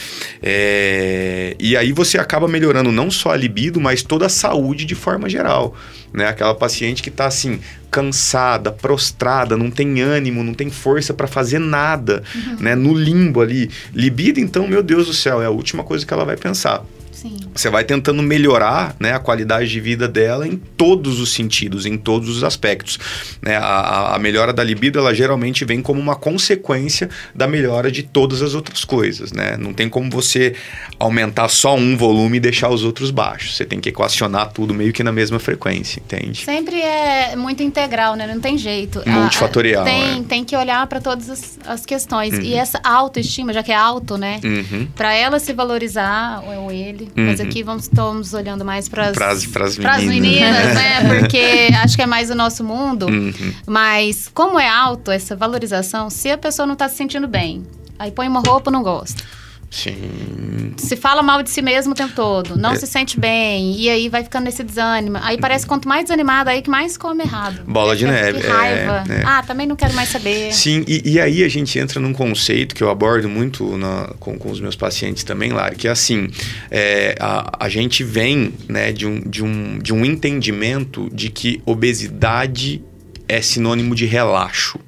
[0.42, 4.94] É, E aí você acaba melhorando não só a libido, mas toda a saúde de
[4.94, 5.76] forma geral.
[6.12, 6.26] Né?
[6.26, 7.60] Aquela paciente que tá assim,
[7.90, 12.22] cansada, prostrada, não tem ânimo, não tem força para fazer nada,
[12.58, 12.74] né?
[12.74, 13.70] No limbo ali.
[13.92, 16.82] Libido, então, meu Deus do céu, é a última coisa que ela vai pensar.
[17.28, 17.36] Sim.
[17.54, 21.96] Você vai tentando melhorar né, a qualidade de vida dela em todos os sentidos, em
[21.96, 22.98] todos os aspectos.
[23.42, 23.56] Né?
[23.56, 28.02] A, a- a melhora da libido, ela geralmente vem como uma consequência da melhora de
[28.02, 29.32] todas as outras coisas.
[29.32, 29.56] Né?
[29.56, 30.54] Não tem como você
[30.98, 33.56] aumentar só um volume e deixar os outros baixos.
[33.56, 36.44] Você tem que equacionar tudo meio que na mesma frequência, entende?
[36.44, 38.26] Sempre é muito integral, né?
[38.26, 39.02] Não tem jeito.
[39.06, 40.22] Multifatorial, Ah, Tem, é.
[40.22, 42.34] tem que olhar para todas as, as questões.
[42.34, 42.40] Uhum.
[42.40, 44.40] E essa autoestima, já que é auto, né?
[44.44, 44.86] Uhum.
[44.94, 47.08] Para ela se valorizar, ou ele.
[47.16, 47.46] Mas Uhum.
[47.46, 50.74] aqui vamos, estamos olhando mais para Pras- pras meninas, meninas.
[50.74, 51.18] né?
[51.20, 53.06] Porque acho que é mais o nosso mundo.
[53.06, 53.32] Uhum.
[53.66, 57.62] Mas como é alto essa valorização, se a pessoa não tá se sentindo bem,
[57.98, 59.22] aí põe uma roupa, não gosta.
[59.70, 60.72] Sim.
[60.76, 62.76] Se fala mal de si mesmo o tempo todo, não É.
[62.76, 65.18] se sente bem, e aí vai ficando nesse desânimo.
[65.20, 67.62] Aí parece que quanto mais desanimado, aí que mais come errado.
[67.66, 69.04] Bola de neve, Que é, raiva.
[69.12, 69.22] é.
[69.24, 70.52] Ah, também não quero mais saber.
[70.52, 74.38] Sim, e, e aí a gente entra num conceito que eu abordo muito na- com,
[74.38, 76.28] com os meus pacientes também, Lari, que é assim,
[76.70, 81.60] é, a, a gente vem né, de, um, de, um, de um entendimento de que
[81.66, 82.82] obesidade
[83.28, 84.78] é sinônimo de relaxo.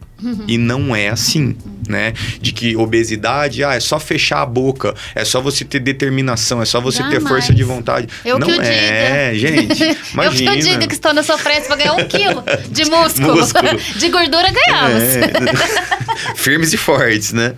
[0.46, 1.56] E não é assim,
[1.88, 2.12] né?
[2.40, 6.64] De que obesidade, ah, é só fechar a boca, é só você ter determinação, é
[6.64, 7.28] só você ter Jamais.
[7.28, 8.08] força de vontade.
[8.24, 9.82] Eu não que o é, gente.
[9.82, 10.52] Eu Imagina.
[10.52, 13.36] que eu diga que estou na sua frente para ganhar um quilo de músculo.
[13.36, 13.68] Músculo.
[13.98, 15.02] De gordura ganhamos.
[15.02, 16.34] É.
[16.34, 17.54] Firmes e fortes, né?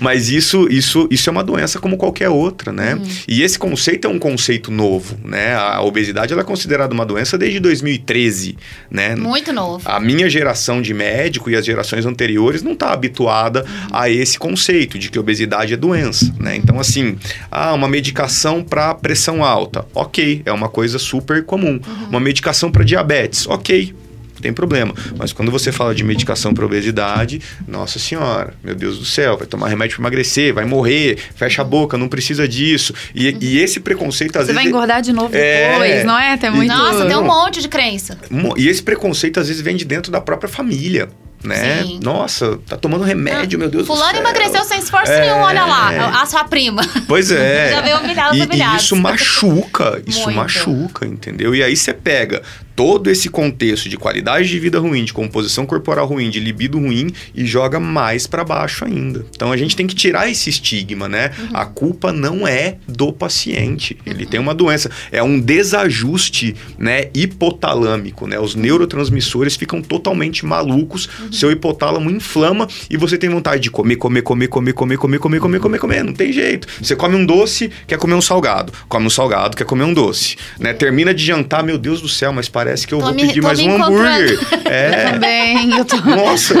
[0.00, 2.94] Mas isso, isso, isso é uma doença como qualquer outra, né?
[2.94, 3.06] Uhum.
[3.26, 5.54] E esse conceito é um conceito novo, né?
[5.54, 8.56] A obesidade ela é considerada uma doença desde 2013,
[8.90, 9.14] né?
[9.14, 9.82] Muito novo.
[9.84, 14.98] A minha geração de médico e as gerações anteriores não está habituada a esse conceito
[14.98, 16.56] de que obesidade é doença, né?
[16.56, 17.16] Então, assim,
[17.50, 21.80] ah, uma medicação para pressão alta, ok, é uma coisa super comum.
[22.10, 23.94] Uma medicação para diabetes, ok.
[24.34, 24.92] não Tem problema.
[25.16, 29.46] Mas quando você fala de medicação para obesidade, nossa senhora, meu Deus do céu, vai
[29.46, 32.92] tomar remédio para emagrecer, vai morrer, fecha a boca, não precisa disso.
[33.14, 34.74] E, e esse preconceito às Você vai vezes.
[34.76, 35.70] engordar de novo É.
[35.70, 36.36] depois, não é?
[36.36, 36.68] Tem muito.
[36.68, 38.18] Nossa, tem um monte de crença.
[38.56, 41.08] E esse preconceito às vezes vem de dentro da própria família.
[41.44, 41.82] Né?
[41.82, 42.00] Sim.
[42.02, 44.20] Nossa, tá tomando remédio, meu Deus do Fulano céu.
[44.20, 45.20] emagreceu sem esforço É.
[45.20, 46.22] nenhum, olha lá.
[46.22, 46.82] A sua prima.
[47.06, 47.70] Pois é.
[47.74, 50.36] Já veio humilhado, e, e isso machuca, isso Muito.
[50.36, 51.54] machuca, entendeu?
[51.54, 52.42] E aí você pega
[52.74, 57.12] todo esse contexto de qualidade de vida ruim, de composição corporal ruim, de libido ruim
[57.34, 59.24] e joga mais pra baixo ainda.
[59.34, 61.30] Então a gente tem que tirar esse estigma, né?
[61.38, 61.48] Uhum.
[61.54, 63.96] A culpa não é do paciente.
[64.04, 68.38] Ele tem uma doença, é um desajuste, né, hipotalâmico, né?
[68.38, 71.32] Os neurotransmissores ficam totalmente malucos, Uhum.
[71.32, 75.40] seu hipotálamo inflama e você tem vontade de comer, comer, comer, comer, comer, comer, comer,
[75.40, 76.66] comer, comer, comer, não tem jeito.
[76.80, 78.72] Você come um doce, quer comer um salgado.
[78.88, 80.72] Come um salgado, quer comer um doce, né?
[80.72, 83.42] Termina de jantar, meu Deus do céu, mas parece que eu Tô vou me- pedir
[83.42, 84.38] mais um hambúrguer.
[84.64, 85.10] É.
[85.12, 85.96] Também, eu tô.
[85.98, 86.54] Nossa!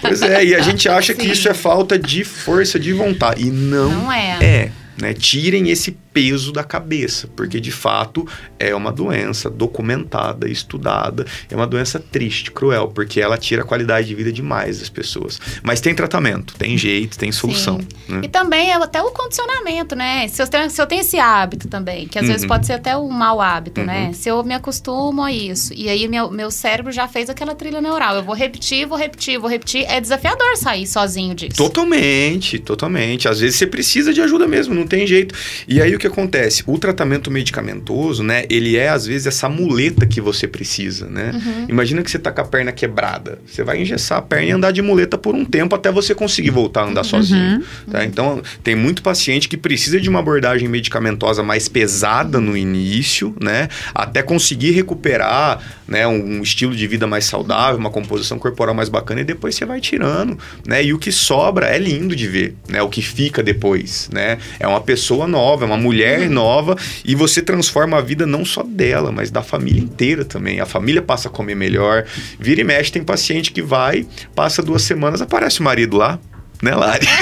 [0.00, 1.32] Pois é, e a gente acha que Sim.
[1.32, 3.42] isso é falta de força de vontade.
[3.46, 4.38] E não, Não é.
[4.40, 4.70] é.
[5.00, 5.12] Né?
[5.14, 8.26] Tirem esse peso da cabeça, porque de fato
[8.58, 14.06] é uma doença documentada, estudada, é uma doença triste, cruel, porque ela tira a qualidade
[14.08, 15.40] de vida demais das pessoas.
[15.62, 17.78] Mas tem tratamento, tem jeito, tem solução.
[18.08, 18.20] né?
[18.24, 20.28] E também é até o condicionamento, né?
[20.28, 22.48] Se eu tenho, se eu tenho esse hábito também, que às vezes Uhum.
[22.48, 24.06] pode ser até um mau hábito, né?
[24.06, 24.12] Uhum.
[24.14, 27.80] Se eu me acostumo a isso, e aí meu, meu cérebro já fez aquela trilha
[27.80, 28.14] neural.
[28.14, 29.84] Eu vou repetir, vou repetir, vou repetir.
[29.88, 31.56] É desafiador sair sozinho disso.
[31.56, 33.28] Totalmente, totalmente.
[33.28, 35.34] Às vezes você precisa de ajuda mesmo, não tem jeito.
[35.66, 36.62] E aí o que acontece?
[36.66, 38.44] O tratamento medicamentoso, né?
[38.50, 41.32] Ele é às vezes essa muleta que você precisa, né?
[41.34, 41.66] Uhum.
[41.68, 43.38] Imagina que você tá com a perna quebrada.
[43.46, 46.50] Você vai engessar a perna e andar de muleta por um tempo até você conseguir
[46.50, 47.62] voltar a andar sozinho.
[47.90, 48.04] Tá?
[48.04, 53.68] Então, tem muito paciente que precisa de uma abordagem medicamentosa mais pesada no início, né?
[53.94, 56.06] Até conseguir recuperar né?
[56.06, 59.64] um, um estilo de vida mais saudável, uma composição corporal mais bacana e depois você
[59.64, 60.84] vai tirando, né?
[60.84, 62.82] E o que sobra é lindo de ver, né?
[62.82, 64.38] O que fica depois, né?
[64.58, 65.93] É uma pessoa nova, é uma mulher
[66.28, 70.60] nova e você transforma a vida não só dela, mas da família inteira também.
[70.60, 72.04] A família passa a comer melhor.
[72.38, 76.18] Vira e mexe, tem paciente que vai, passa duas semanas, aparece o marido lá,
[76.64, 77.06] né, Lari?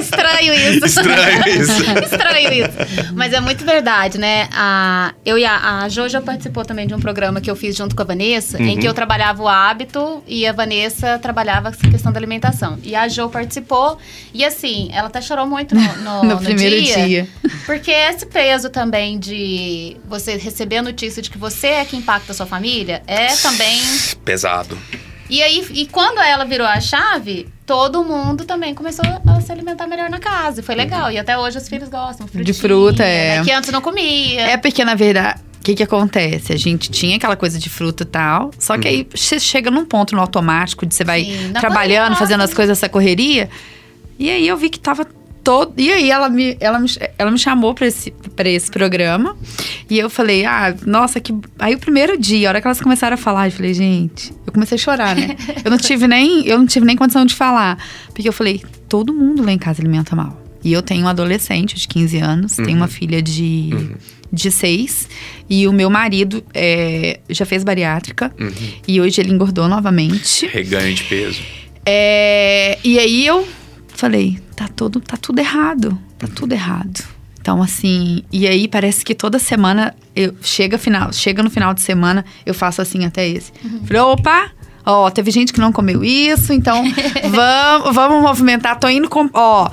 [0.00, 0.86] Estranho isso.
[0.86, 1.82] Estranho isso.
[2.04, 3.12] Estranho isso.
[3.14, 4.48] Mas é muito verdade, né?
[4.52, 7.76] A, eu e a, a Jo já participou também de um programa que eu fiz
[7.76, 8.80] junto com a Vanessa, em Uhum.
[8.80, 12.78] que eu trabalhava o hábito e a Vanessa trabalhava essa questão da alimentação.
[12.82, 13.98] E a Jo participou,
[14.32, 17.28] e assim, ela até chorou muito no, no, No no primeiro dia.
[17.66, 22.32] Porque esse peso também de você receber a notícia de que você é que impacta
[22.32, 23.80] a sua família é também.
[24.24, 24.78] Pesado.
[25.32, 29.86] E aí, e quando ela virou a chave, todo mundo também começou a se alimentar
[29.86, 30.60] melhor na casa.
[30.60, 31.10] E foi legal.
[31.10, 32.28] E até hoje os filhos gostam.
[32.28, 33.38] frutinha, fruta, é.
[33.38, 34.42] né, Que antes não comia.
[34.42, 36.52] É porque, na verdade, o que que acontece?
[36.52, 39.86] A gente tinha aquela coisa de fruta e tal, só que aí você chega num
[39.86, 43.48] ponto no automático de você vai Sim, trabalhando, fazendo as coisas, essa correria.
[44.18, 45.06] E aí eu vi que tava
[45.42, 45.72] todo.
[45.76, 49.36] E aí ela me, ela me, ela me chamou pra esse, pra esse programa.
[49.88, 51.34] E eu falei, ah, nossa, que.
[51.58, 54.52] Aí o primeiro dia, a hora que elas começaram a falar, eu falei, gente, eu
[54.52, 55.36] comecei a chorar, né?
[55.64, 57.78] eu não tive nem, eu não tive nem condição de falar.
[58.08, 60.40] Porque eu falei, todo mundo lá em casa alimenta mal.
[60.64, 63.70] E eu tenho um adolescente de 15 anos, tenho uma filha de,
[64.32, 65.08] de 6.
[65.50, 68.32] E o meu marido é, já fez bariátrica.
[68.38, 68.52] Uhum.
[68.86, 70.46] E hoje ele engordou novamente.
[70.46, 71.40] Reganho de peso.
[71.84, 73.46] É, e aí eu
[73.88, 77.04] falei, tá tudo, tá tudo errado, tá tudo errado.
[77.40, 81.80] Então, assim, e aí parece que toda semana eu chega final, chega no final de
[81.82, 83.52] semana, eu faço assim até esse.
[83.84, 84.50] Falei, opa,
[84.86, 86.84] ó, teve gente que não comeu isso, então
[87.30, 89.68] vamos, vamos movimentar, tô indo com, ó,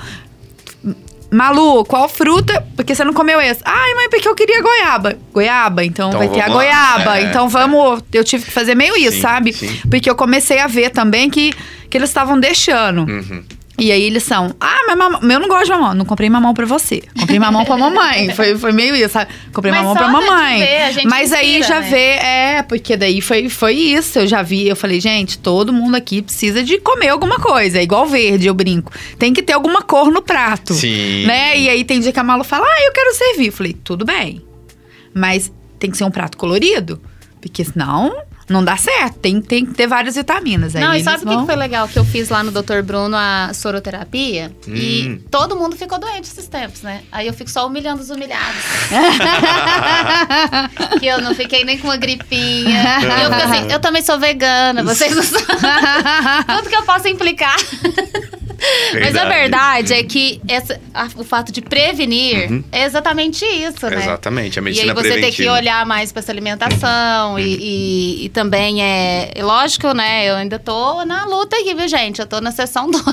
[1.32, 2.66] Malu, qual fruta?
[2.76, 3.62] Porque você não comeu esse.
[3.64, 5.16] Ai, mãe, porque eu queria goiaba.
[5.32, 7.20] Goiaba, então, Então vai ter a goiaba.
[7.20, 7.24] É.
[7.26, 8.02] Então vamos.
[8.12, 9.54] Eu tive que fazer meio isso, Sim, sabe?
[9.54, 9.80] sim.
[9.88, 11.54] Porque eu comecei a ver também que,
[11.88, 13.02] que eles estavam deixando.
[13.02, 13.44] Uhum.
[13.80, 15.94] E aí eles são, ah, mas mamão, eu não gosto de mamão.
[15.94, 17.02] Não comprei mamão pra você.
[17.20, 18.30] Comprei mamão pra mamãe.
[18.36, 19.32] Foi, foi meio isso, sabe?
[19.54, 20.60] Comprei Mas mamão pra mamãe.
[20.60, 21.90] ver, a gente mas aí inspira, já né?
[21.90, 24.20] vê, é, porque daí foi, foi isso.
[24.20, 27.80] Eu já vi, eu falei, gente, todo mundo aqui precisa de comer alguma coisa.
[27.80, 28.92] É igual verde, eu brinco.
[29.18, 30.74] Tem que ter alguma cor no prato.
[30.74, 31.26] Sim.
[31.26, 31.60] Né?
[31.60, 33.48] E aí tem dia que a Malu fala, ah, eu quero servir.
[33.48, 34.42] Eu falei, tudo bem.
[35.14, 37.02] Mas tem que ser um prato colorido.
[37.42, 38.14] Porque senão
[38.50, 39.20] não dá certo.
[39.20, 40.76] Tem, tem que ter várias vitaminas.
[40.76, 41.88] Aí Não, e sabe o que vão- que foi legal?
[41.88, 42.82] Que eu fiz lá no Dr.
[42.84, 44.52] Bruno a soroterapia.
[44.68, 44.76] Hum.
[44.76, 47.02] E todo mundo ficou doente esses tempos, né?
[47.12, 48.56] Aí eu fico só humilhando os humilhados.
[51.00, 53.00] que eu não fiquei nem com uma gripinha.
[53.02, 55.46] E eu fico assim, eu também sou vegana, vocês não sabem.
[56.58, 57.56] Tudo que eu posso implicar.
[59.02, 63.96] Mas a verdade é que essa- a- o fato de prevenir é exatamente isso, né?
[64.04, 65.54] Exatamente, a E medicina aí você tem que preventiva.
[65.54, 69.34] olhar mais pra essa alimentação e, e- e também é...
[69.36, 70.30] e Lógico, né?
[70.30, 72.20] Eu ainda tô na luta aqui, viu, gente?
[72.22, 73.04] Eu tô na sessão 2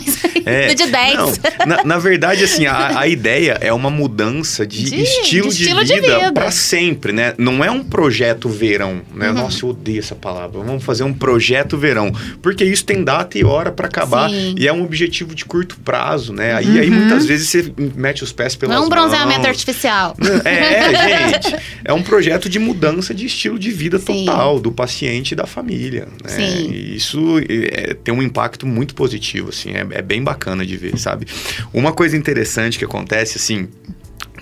[0.47, 1.17] É, de 10.
[1.17, 1.33] não,
[1.67, 5.85] na, na verdade, assim, a, a ideia é uma mudança de, De- estilo, de estilo
[5.85, 6.33] de vida, vida.
[6.33, 7.35] para sempre, né?
[7.39, 9.29] Não é um projeto verão, né?
[9.31, 9.35] Uhum.
[9.35, 10.61] Nossa, eu odeio essa palavra.
[10.63, 14.55] Vamos fazer um projeto verão, porque isso tem data e hora para acabar Sim.
[14.57, 16.55] e é um objetivo de curto prazo, né?
[16.55, 19.49] Aí, aí muitas vezes você mete os pés pelas Não é um bronzeamento mãos.
[19.49, 20.15] artificial.
[20.45, 24.25] É, gente, é um projeto de mudança de estilo de vida Sim.
[24.25, 26.09] total do paciente da família.
[26.23, 26.29] Né?
[26.29, 26.71] Sim.
[26.71, 30.99] E isso é, tem um impacto muito positivo, assim, é, é bem bacana de ver,
[30.99, 31.27] sabe?
[31.73, 33.69] Uma coisa interessante que acontece, assim.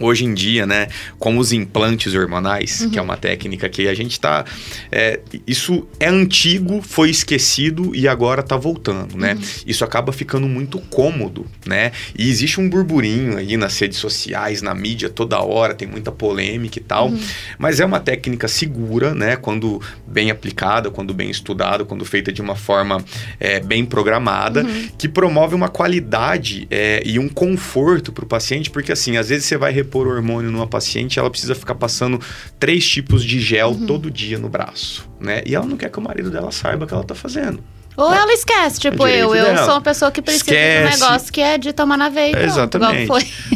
[0.00, 4.18] Hoje em dia, né, com os implantes hormonais, que é uma técnica que a gente
[4.18, 4.44] tá.
[4.90, 9.38] é, isso é antigo, foi esquecido e agora tá voltando, né?
[9.66, 11.92] Isso acaba ficando muito cômodo, né?
[12.16, 16.78] E existe um burburinho aí nas redes sociais, na mídia toda hora, tem muita polêmica
[16.78, 17.12] e tal.
[17.58, 19.36] Mas é uma técnica segura, né?
[19.36, 23.04] Quando bem aplicada, quando bem estudada, quando feita de uma forma
[23.38, 24.64] é, bem programada,
[24.98, 29.44] que promove uma qualidade é, e um conforto para o paciente, porque assim, às vezes
[29.46, 32.20] você vai repor hormônio numa paciente, ela precisa ficar passando
[32.58, 35.42] três tipos de gel todo dia no braço, né?
[35.46, 37.62] E ela não quer que o marido dela saiba o que ela tá fazendo.
[37.96, 39.32] Ou ela esquece, tipo É eu.
[39.34, 41.00] Eu sou uma pessoa que precisa de um Esquece.
[41.00, 42.32] negócio que é de tomar na veia.
[42.32, 43.08] pronto, Exatamente.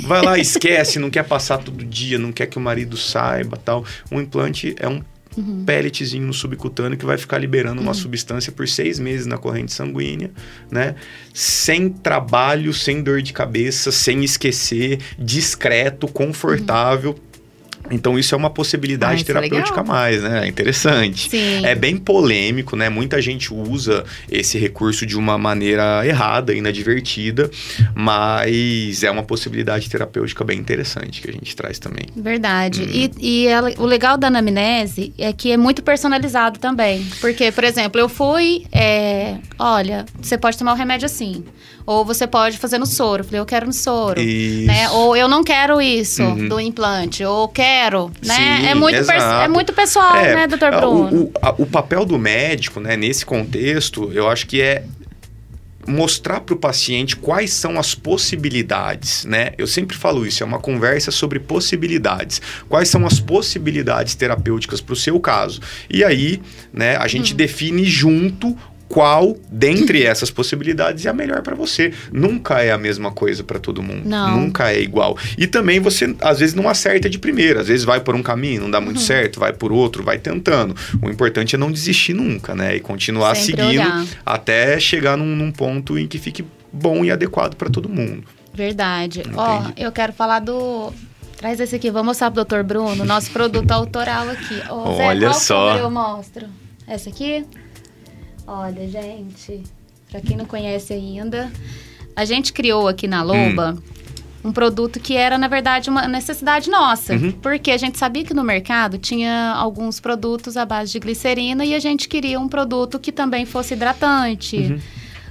[0.02, 3.84] Vai lá, esquece, não quer passar todo dia, não quer que o marido saiba tal.
[4.12, 5.02] Um implante é um
[5.38, 5.62] Uhum.
[5.64, 10.32] pelletzinho no subcutâneo que vai ficar liberando uma substância por seis meses na corrente sanguínea,
[10.68, 10.96] né?
[11.32, 17.16] Sem trabalho, sem dor de cabeça, sem esquecer, discreto, confortável.
[17.90, 20.44] Então isso é uma Ah, possibilidade isso é terapêutica a mais, né?
[20.44, 21.30] É interessante.
[21.30, 21.64] Sim.
[21.64, 22.88] É bem polêmico, né?
[22.90, 27.50] Muita gente usa esse recurso de uma maneira errada, inadvertida,
[27.94, 32.06] mas é uma possibilidade terapêutica bem interessante que a gente traz também.
[32.16, 32.82] Verdade.
[32.82, 32.88] Uhum.
[32.90, 37.06] E, e ela- o legal da anamnese é que é muito personalizado também.
[37.20, 38.64] Porque, por exemplo, eu fui.
[38.72, 41.44] é, olha, você pode tomar o remédio assim.
[41.90, 43.22] Ou você pode fazer no soro.
[43.22, 44.20] Eu falei, eu quero no soro.
[44.20, 44.66] Isso.
[44.66, 44.90] Né?
[44.90, 46.46] Ou eu não quero isso Uhum.
[46.46, 47.24] do implante.
[47.24, 48.10] Ou quero.
[48.22, 48.34] Né?
[48.34, 51.16] Sim, é, muito é muito pessoal, É, né, doutor a- Bruno?
[51.16, 54.84] O, o- a- o papel do médico, né, nesse contexto, eu acho que é
[55.86, 59.52] mostrar para o paciente quais são as possibilidades, né?
[59.56, 62.42] Eu sempre falo isso, é uma conversa sobre possibilidades.
[62.68, 65.62] Quais são as possibilidades terapêuticas para o seu caso?
[65.88, 67.08] E aí, né, a Hum.
[67.08, 68.54] gente define junto
[68.88, 71.92] qual dentre essas possibilidades é a melhor para você.
[72.12, 74.08] Nunca é a mesma coisa para todo mundo.
[74.08, 74.40] Não.
[74.40, 75.16] Nunca é igual.
[75.36, 78.62] E também você às vezes não acerta de primeira, às vezes vai por um caminho,
[78.62, 78.84] não dá Uhum.
[78.86, 80.74] muito certo, vai por outro, vai tentando.
[81.02, 82.76] O importante é não desistir nunca, né?
[82.76, 84.06] E continuar Sempre seguindo olhar.
[84.24, 88.24] até chegar num, num ponto em que fique bom e adequado para todo mundo.
[88.54, 89.22] Verdade.
[89.36, 89.82] Ó, Entendi.
[89.82, 90.92] eu quero falar do.
[91.36, 94.60] Traz esse aqui, vou mostrar pro doutor Bruno, nosso produto autoral aqui.
[94.68, 95.76] Ó, Zé, Olha qual só.
[95.76, 96.46] eu mostro?
[96.86, 97.44] Essa aqui?
[98.50, 99.62] Olha, gente,
[100.10, 101.52] pra quem não conhece ainda,
[102.16, 103.76] a gente criou aqui na Loba
[104.42, 107.12] um produto que era, na verdade, uma necessidade nossa.
[107.12, 107.32] Uhum.
[107.32, 111.74] Porque a gente sabia que no mercado tinha alguns produtos à base de glicerina e
[111.74, 114.56] a gente queria um produto que também fosse hidratante.
[114.56, 114.80] Uhum.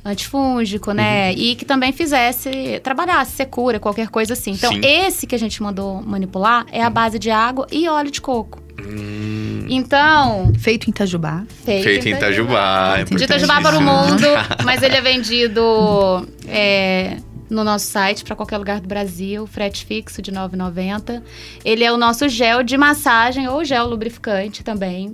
[0.05, 1.33] Antifúngico, né?
[1.33, 4.51] E que também fizesse, trabalhasse, secura, qualquer coisa assim.
[4.51, 4.81] Então, Sim.
[4.83, 8.61] esse que a gente mandou manipular é a base de água e óleo de coco.
[8.79, 9.26] Hum,
[9.69, 11.43] Então, Feito em Itajubá.
[11.65, 12.95] feito, feito em Itajubá.
[12.99, 14.25] é De Itajubá para o mundo,
[14.63, 17.17] mas ele é vendido é,
[17.49, 21.21] no nosso site para qualquer lugar do Brasil, frete fixo de R$ 9,90.
[21.63, 25.13] Ele é o nosso gel de massagem ou gel lubrificante também.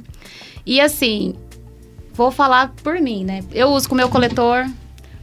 [0.65, 1.35] E assim,
[2.13, 3.41] vou falar por mim, né?
[3.51, 4.65] Eu uso com o meu coletor,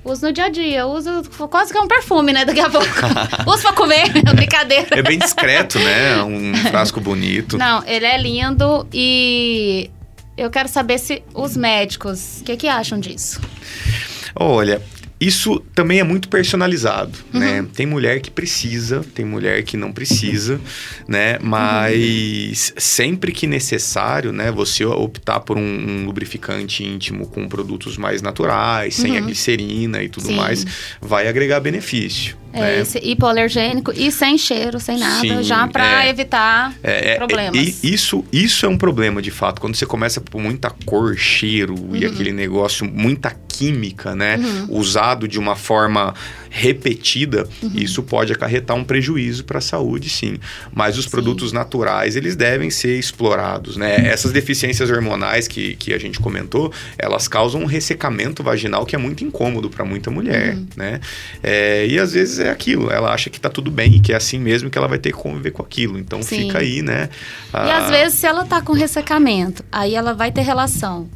[0.04, 2.44] uso no dia a dia, uso quase que é um perfume, né?
[2.44, 2.86] Daqui a pouco.
[3.46, 4.98] uso pra comer, brincadeira.
[4.98, 6.22] É bem discreto, né?
[6.22, 7.58] Um frasco bonito.
[7.58, 9.90] Não, ele é lindo e
[10.36, 13.40] eu quero saber se os médicos, o que, que acham disso?
[14.34, 14.80] Olha,
[15.20, 17.40] isso também é muito personalizado, Uhum.
[17.40, 17.66] né?
[17.74, 20.58] Tem mulher que precisa, tem mulher que não precisa,
[21.06, 21.38] né?
[21.42, 24.50] Mas sempre que necessário, né?
[24.50, 30.08] Você optar por um, um lubrificante íntimo com produtos mais naturais, sem a glicerina e
[30.08, 30.30] tudo Uhum.
[30.30, 30.36] Sim.
[30.36, 30.66] mais,
[31.00, 32.39] vai agregar benefício.
[32.52, 32.80] É, né?
[32.80, 36.08] esse hipoalergênico e sem cheiro, sem nada, Sim, já pra é.
[36.08, 37.56] evitar É, é, problemas.
[37.56, 39.60] e isso, isso é um problema, de fato.
[39.60, 41.96] Quando você começa por muita cor, cheiro Uhum.
[41.96, 44.38] e aquele negócio, muita química, né?
[44.68, 46.14] Usado de uma forma
[46.50, 47.70] repetida, Uhum.
[47.74, 50.36] isso pode acarretar um prejuízo para a saúde, sim.
[50.74, 54.06] Mas os produtos naturais, eles devem ser explorados, né?
[54.08, 58.98] Essas deficiências hormonais que, que a gente comentou, elas causam um ressecamento vaginal que é
[58.98, 60.66] muito incômodo para muita mulher, Uhum.
[60.76, 61.00] né?
[61.42, 64.16] É, e às vezes é aquilo, ela acha que tá tudo bem e que é
[64.16, 65.98] assim mesmo que ela vai ter que conviver com aquilo.
[65.98, 66.46] Então Sim.
[66.46, 67.08] fica aí, né?
[67.52, 71.08] E Ah, às vezes, se ela tá com ressecamento, aí ela vai ter relação.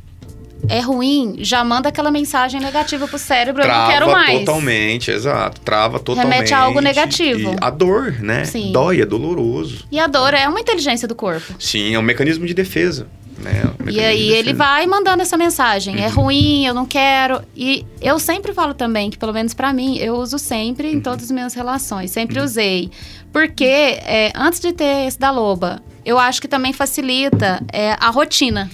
[0.68, 4.38] É ruim, já manda aquela mensagem negativa pro cérebro, eu não Trava quero mais.
[4.40, 5.60] totalmente, exato.
[5.60, 6.34] Trava totalmente.
[6.34, 7.56] Remete a algo negativo.
[7.60, 8.44] A dor, né?
[8.44, 8.72] Sim.
[8.72, 9.84] Dói, é doloroso.
[9.90, 11.54] E a dor é uma inteligência do corpo.
[11.58, 13.06] Sim, é um mecanismo de defesa.
[13.36, 13.62] Né?
[13.64, 15.96] Um E mecanismo de aí ele vai mandando essa mensagem.
[15.96, 16.02] Uhum.
[16.04, 17.42] É ruim, eu não quero.
[17.56, 20.94] E eu sempre falo também que, pelo menos pra mim, eu uso sempre Uhum.
[20.94, 22.10] em todas as minhas relações.
[22.10, 22.90] Sempre usei.
[23.32, 28.08] Porque é, antes de ter esse da loba, eu acho que também facilita é, a
[28.10, 28.70] rotina.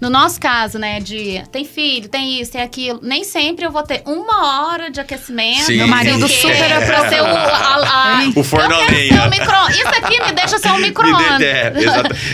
[0.00, 3.82] No nosso caso, né, de tem filho, tem isso, tem aquilo, nem sempre eu vou
[3.82, 5.64] ter uma hora de aquecimento.
[5.64, 5.76] Sim.
[5.78, 9.24] não Meu marido super pra ser o, a, a- O forno a lenha.
[9.26, 11.38] um micro Isso aqui me deixa ser um micro-ondas.
[11.38, 11.72] de- é.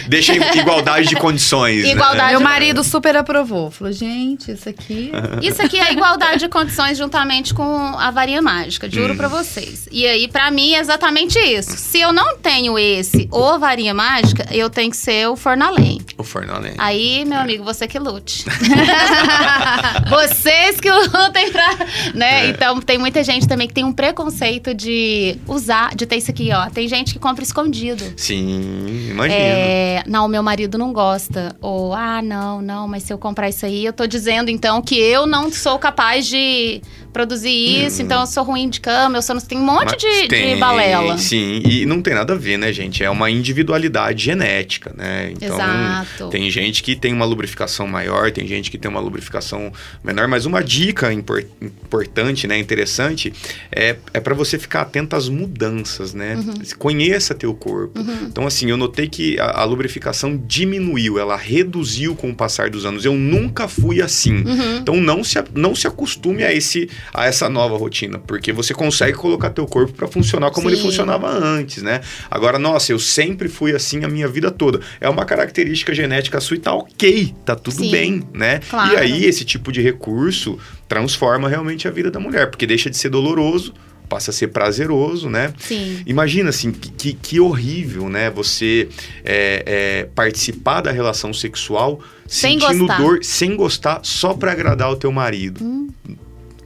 [0.09, 1.83] Deixa igualdade de condições.
[1.85, 1.91] né?
[1.91, 3.71] Igualdade Meu de- marido super aprovou.
[3.71, 5.13] Falou, gente, isso aqui.
[5.43, 7.65] Isso aqui é igualdade de condições juntamente com
[7.99, 9.89] a varinha mágica, juro pra vocês.
[9.91, 11.77] E aí, pra mim, é exatamente isso.
[11.77, 16.01] Se eu não tenho esse ou varinha mágica, eu tenho que ser o forno lenha.
[16.17, 16.75] O forno lenha.
[16.79, 18.45] Aí, meu amigo, você que lute.
[20.09, 21.69] Vocês que lutem pra.
[22.15, 22.47] Né?
[22.47, 22.49] É.
[22.49, 26.51] Então, tem muita gente também que tem um preconceito de usar, de ter isso aqui,
[26.53, 26.69] ó.
[26.71, 28.05] Tem gente que compra escondido.
[28.17, 29.41] Sim, imagino.
[29.41, 31.57] É, não, meu marido não gosta.
[31.61, 34.99] Ou, ah, não, não, mas se eu comprar isso aí, eu tô dizendo então que
[34.99, 36.83] eu não sou capaz de
[37.13, 39.41] produzir isso, então eu sou ruim de cama, eu sou.
[39.41, 41.19] Tem um monte Mas de, de tem, balela.
[41.19, 43.03] Sim, e não tem nada a ver, né, gente?
[43.03, 45.33] É uma individualidade genética, né?
[45.33, 46.29] Então, Exato.
[46.29, 50.47] tem gente que tem uma lubrificação maior, tem gente que tem uma lubrificação menor, mas
[50.47, 53.33] uma dica impor- importante, né, interessante,
[53.71, 56.37] é, é para você ficar atento às mudanças, né?
[56.37, 56.55] Uhum.
[56.79, 58.01] Conheça teu corpo.
[58.23, 62.85] Então, assim, eu notei que a, a lubrificação diminuiu, ela reduziu com o passar dos
[62.87, 63.05] anos.
[63.05, 64.37] Eu nunca fui assim.
[64.37, 64.77] Uhum.
[64.79, 69.17] Então não se, não se acostume a, esse, a essa nova rotina, porque você consegue
[69.17, 70.83] colocar teu corpo para funcionar como ele Sim.
[70.83, 72.01] funcionava antes, né?
[72.31, 74.81] Agora, nossa, eu sempre fui assim a minha vida toda.
[75.01, 77.91] É uma característica genética sua e tá ok, tá tudo Sim.
[77.91, 78.61] bem, né?
[78.69, 78.95] Claro.
[78.95, 82.97] E aí esse tipo de recurso transforma realmente a vida da mulher, porque deixa de
[82.97, 83.73] ser doloroso,
[84.13, 85.55] passa a ser prazeroso, né?
[85.59, 86.03] Sim.
[86.05, 88.29] Imagina assim, que, que, horrível, né?
[88.31, 88.91] Você
[89.25, 92.99] é, é, participar da relação sexual Sem sentindo gostar.
[92.99, 95.89] dor, sem gostar, só pra agradar o teu marido.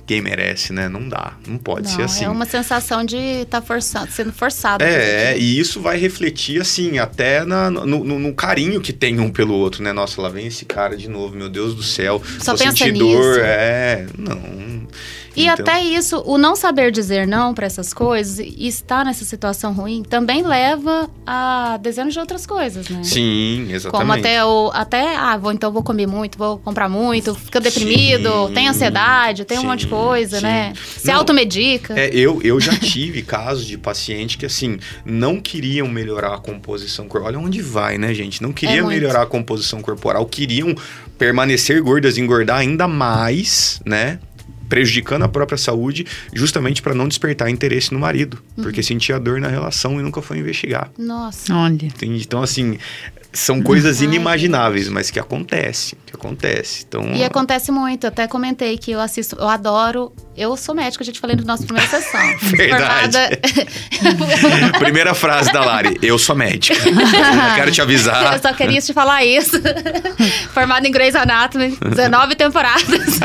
[0.07, 0.89] Quem merece, né?
[0.89, 2.25] Não dá, não pode ser Não, assim.
[2.25, 4.85] É uma sensação de estar forçado, sendo forçado.
[4.85, 5.45] É, aquilo.
[5.45, 9.55] e isso vai refletir, assim, até na- no, no- no carinho que tem um pelo
[9.55, 9.93] outro, né?
[9.93, 12.23] Nossa, lá vem esse cara de novo, meu Deus do céu.
[12.41, 12.99] Só pensa nisso.
[13.05, 14.07] dor, é.
[14.17, 14.87] Não.
[15.37, 19.25] E Então, até isso, o não saber dizer não para essas coisas e estar nessa
[19.25, 23.03] situação ruim também leva a dezenas de outras coisas, né?
[23.05, 24.01] Sim, exatamente.
[24.01, 24.71] Como até o.
[24.73, 29.45] Até, ah, vou, então vou comer muito, vou comprar muito, fica deprimido, Sim, tem ansiedade,
[29.45, 30.43] tem um monte de sim, coisa, sim.
[30.43, 30.73] né?
[30.97, 31.99] Se Não, automedica.
[31.99, 37.07] É, eu, eu já tive casos de paciente que, assim, não queriam melhorar a composição
[37.07, 37.35] corporal.
[37.35, 38.43] Olha onde vai, né, gente?
[38.43, 40.75] Não queriam É melhorar a composição corporal, queriam
[41.19, 44.19] permanecer gordas, engordar ainda mais, né?
[44.69, 48.39] Prejudicando a própria saúde, justamente para não despertar interesse no marido.
[48.57, 48.65] Uhum.
[48.65, 50.91] Porque sentia dor na relação e nunca foi investigar.
[50.99, 51.55] Nossa.
[51.55, 51.89] Olha.
[52.03, 52.79] Então, assim,
[53.37, 55.99] são coisas inimagináveis, mas que acontecem.
[56.07, 56.85] Que acontece.
[56.89, 60.13] Então, E acontece muito, eu até comentei que eu assisto, eu adoro.
[60.37, 62.21] Eu sou médica, a gente falei na nossa primeira sessão.
[62.43, 63.17] Verdade.
[63.17, 66.77] Formada- Primeira frase da Lari, eu sou médica.
[66.89, 68.35] Eu quero te avisar.
[68.35, 69.57] Eu só queria te falar isso.
[70.53, 73.19] Formada em Grey's Anatomy, 19 temporadas.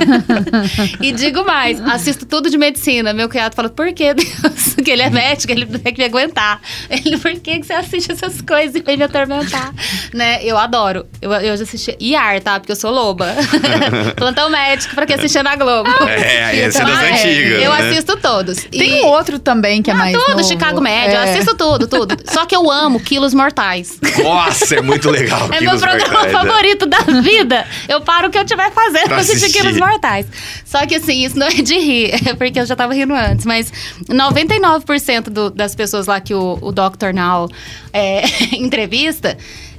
[1.01, 3.13] e digo mais, assisto tudo de medicina.
[3.13, 4.75] Meu cunhado fala, por que Deus?
[4.83, 6.61] Que ele é médico, ele tem que me aguentar.
[6.89, 9.73] Ele, por que que você assiste essas coisas e vem me atormentar?
[10.13, 10.39] Né?
[10.43, 11.05] Eu adoro.
[11.21, 12.59] Eu, eu já assisti IAR, tá?
[12.59, 13.27] Porque eu sou loba.
[14.15, 15.89] Plantão médico pra quem assistia na Globo.
[16.07, 17.89] É, aí essa é das Então, é, antigas, Eu né?
[17.89, 18.63] assisto todos.
[18.65, 20.43] Tem E- um outro também que é Ah, mais tudo, novo.
[20.47, 21.29] Chicago eu É.
[21.31, 22.17] assisto tudo, tudo.
[22.31, 23.99] Só que eu amo Quilos Mortais.
[24.23, 25.47] Nossa, é muito legal.
[25.51, 26.39] É meu programa Mortais, né?
[26.39, 27.65] favorito da vida.
[27.87, 29.51] Eu paro o que eu estiver fazendo Pra assistir.
[29.51, 30.25] Quilos Mortais.
[30.65, 33.45] Só que assim, isso não é de rir, é porque eu já tava rindo antes.
[33.45, 33.71] Mas
[34.07, 37.13] 99% do- das pessoas lá que o, o Dr.
[37.13, 37.49] Now
[37.93, 38.23] é,
[38.55, 39.37] entrevista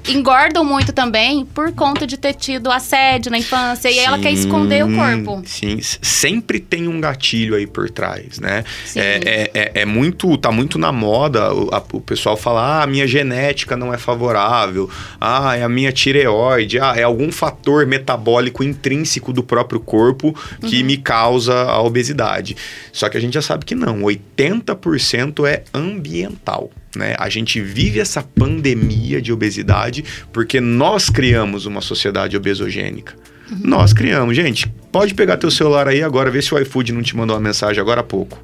[0.09, 3.89] engordam muito também por conta de ter tido assédio na infância.
[3.91, 5.43] E aí ela quer esconder o Sim, corpo.
[5.47, 8.65] Sim, sempre tem um gatilho aí por trás, né?
[8.85, 9.01] Sim.
[9.01, 12.83] É, é, é- é muito, tá muito na moda o, a- o pessoal falar, ah,
[12.83, 14.89] a minha genética não é favorável,
[15.21, 20.35] ah, é a minha tireoide, ah, é algum fator metabólico intrínseco do próprio corpo
[20.67, 20.87] que Uhum.
[20.87, 22.57] me causa a obesidade.
[22.93, 26.71] Só que a gente já sabe que não, 80% é ambiental.
[26.95, 27.15] Né?
[27.19, 33.15] A gente vive essa pandemia de obesidade porque nós criamos uma sociedade obesogênica.
[33.63, 34.35] Nós criamos.
[34.37, 37.43] Gente, pode pegar teu celular aí agora, ver se o iFood não te mandou uma
[37.43, 38.43] mensagem agora há pouco.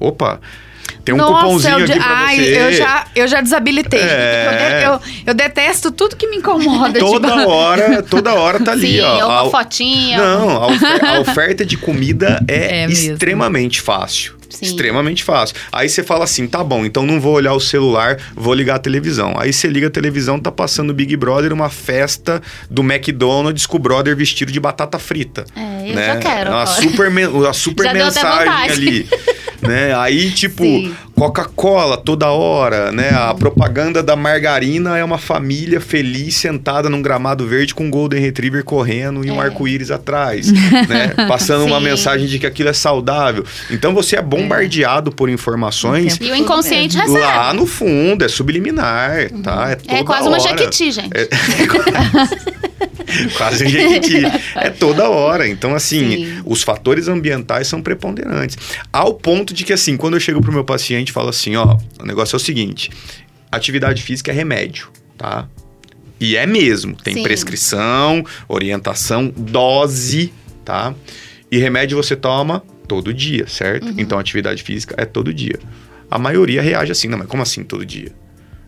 [0.00, 0.40] Opa,
[1.04, 2.58] tem um Nossa, cupomzinho eu aqui de- pra Ai, você.
[2.58, 4.00] eu já, eu já desabilitei.
[4.00, 4.82] É.
[4.86, 6.96] Eu, eu- eu detesto tudo que me incomoda.
[7.00, 9.26] Toda tipo, hora, toda hora tá ali, Sim, ó.
[9.26, 10.18] uma A- fotinha.
[10.18, 14.37] Não, a ofer- a oferta de comida é, É extremamente fácil.
[14.48, 14.64] Sim.
[14.64, 15.56] Extremamente fácil.
[15.70, 18.78] Aí você fala assim: tá bom, então não vou olhar o celular, vou ligar a
[18.78, 19.34] televisão.
[19.36, 22.40] Aí você liga a televisão, tá passando o Big Brother, uma festa
[22.70, 25.44] do McDonald's com o brother vestido de batata frita.
[25.54, 26.06] É, eu né?
[26.06, 26.50] já quero.
[26.50, 26.82] Uma agora.
[26.82, 29.08] super, uma super Já mensagem ali.
[29.62, 29.94] né?
[29.96, 30.62] Aí, tipo.
[31.18, 33.10] Coca-Cola toda hora, né?
[33.10, 38.20] A propaganda da margarina é uma família feliz sentada num gramado verde com um Golden
[38.20, 39.46] Retriever correndo e um É.
[39.46, 40.46] arco-íris atrás,
[40.86, 41.08] né?
[41.26, 43.44] Passando uma mensagem de que aquilo é saudável.
[43.68, 47.14] Então você é bombardeado por informações E o inconsciente Mesmo.
[47.14, 47.36] recebe.
[47.36, 49.76] lá no fundo, é subliminar, tá?
[49.88, 50.56] É, É quase uma hora.
[50.56, 51.10] jequiti, gente.
[51.16, 51.26] É-
[51.66, 52.36] Quase
[53.64, 54.22] um jequiti.
[54.54, 55.48] É toda hora.
[55.48, 56.42] Então, assim, Sim.
[56.44, 58.56] os fatores ambientais são preponderantes.
[58.92, 61.76] Ao ponto de que, assim, quando eu chego pro meu paciente e falo assim, ó,
[62.00, 62.90] o negócio é o seguinte:
[63.50, 65.48] atividade física é remédio, tá?
[66.20, 66.96] E é mesmo.
[66.96, 67.22] Tem Sim.
[67.22, 70.32] prescrição, orientação, dose,
[70.64, 70.94] tá?
[71.50, 73.86] E remédio você toma todo dia, certo?
[73.86, 73.94] Uhum.
[73.98, 75.58] Então, atividade física é todo dia.
[76.10, 78.12] A maioria reage assim, não, mas como assim todo dia?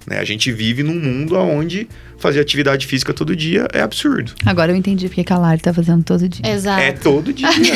[0.07, 0.19] Né?
[0.19, 1.89] A gente vive num mundo onde
[2.21, 4.33] fazer atividade física todo dia é absurdo.
[4.47, 6.49] Agora eu entendi porque que a Lari tá fazendo todo dia.
[6.53, 6.81] Exato.
[6.81, 7.73] É todo dia, gente.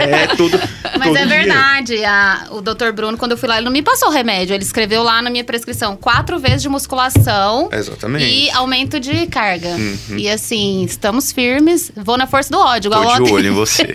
[0.00, 0.58] É todo,
[0.98, 1.38] Mas todo é dia.
[1.38, 2.90] verdade, a- o Dr.
[2.94, 4.54] Bruno, quando eu fui lá, ele não me passou remédio.
[4.54, 8.24] Ele escreveu lá na minha prescrição quatro vezes de musculação Exatamente.
[8.24, 9.68] e aumento de carga.
[9.68, 10.16] Uhum.
[10.16, 11.92] E assim, estamos firmes.
[11.96, 13.32] Vou na força do ódio, igual Tô de ontem.
[13.34, 13.94] olho em você.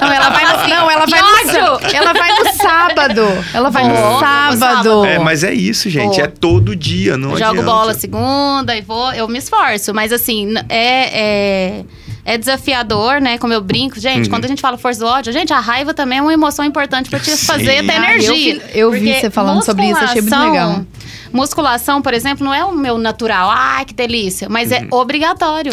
[0.00, 3.22] Não, ela vai no, não, ela vai no, ela vai no sábado.
[3.54, 4.58] Ela vai no no sábado.
[4.58, 5.04] sábado.
[5.04, 6.16] é, mas é isso, gente.
[6.16, 6.20] Pô.
[6.22, 7.62] É todo dia, não Jogo adianta.
[7.62, 9.94] bola segunda e vou, eu me esforço.
[9.94, 11.84] Mas assim, é, é,
[12.24, 13.38] é desafiador, né?
[13.38, 13.98] Como eu brinco.
[13.98, 14.30] Gente, Uhum.
[14.30, 17.08] quando a gente fala força do ódio, gente, a raiva também é uma emoção importante
[17.08, 17.46] pra te Sim.
[17.46, 18.28] fazer ter Ah, energia.
[18.28, 20.86] eu vi- eu vi você falando sobre isso, achei muito musculação- legal.
[21.32, 23.48] Musculação, por exemplo, não é o meu natural.
[23.50, 24.48] Ai, que delícia.
[24.50, 25.72] Mas é obrigatório.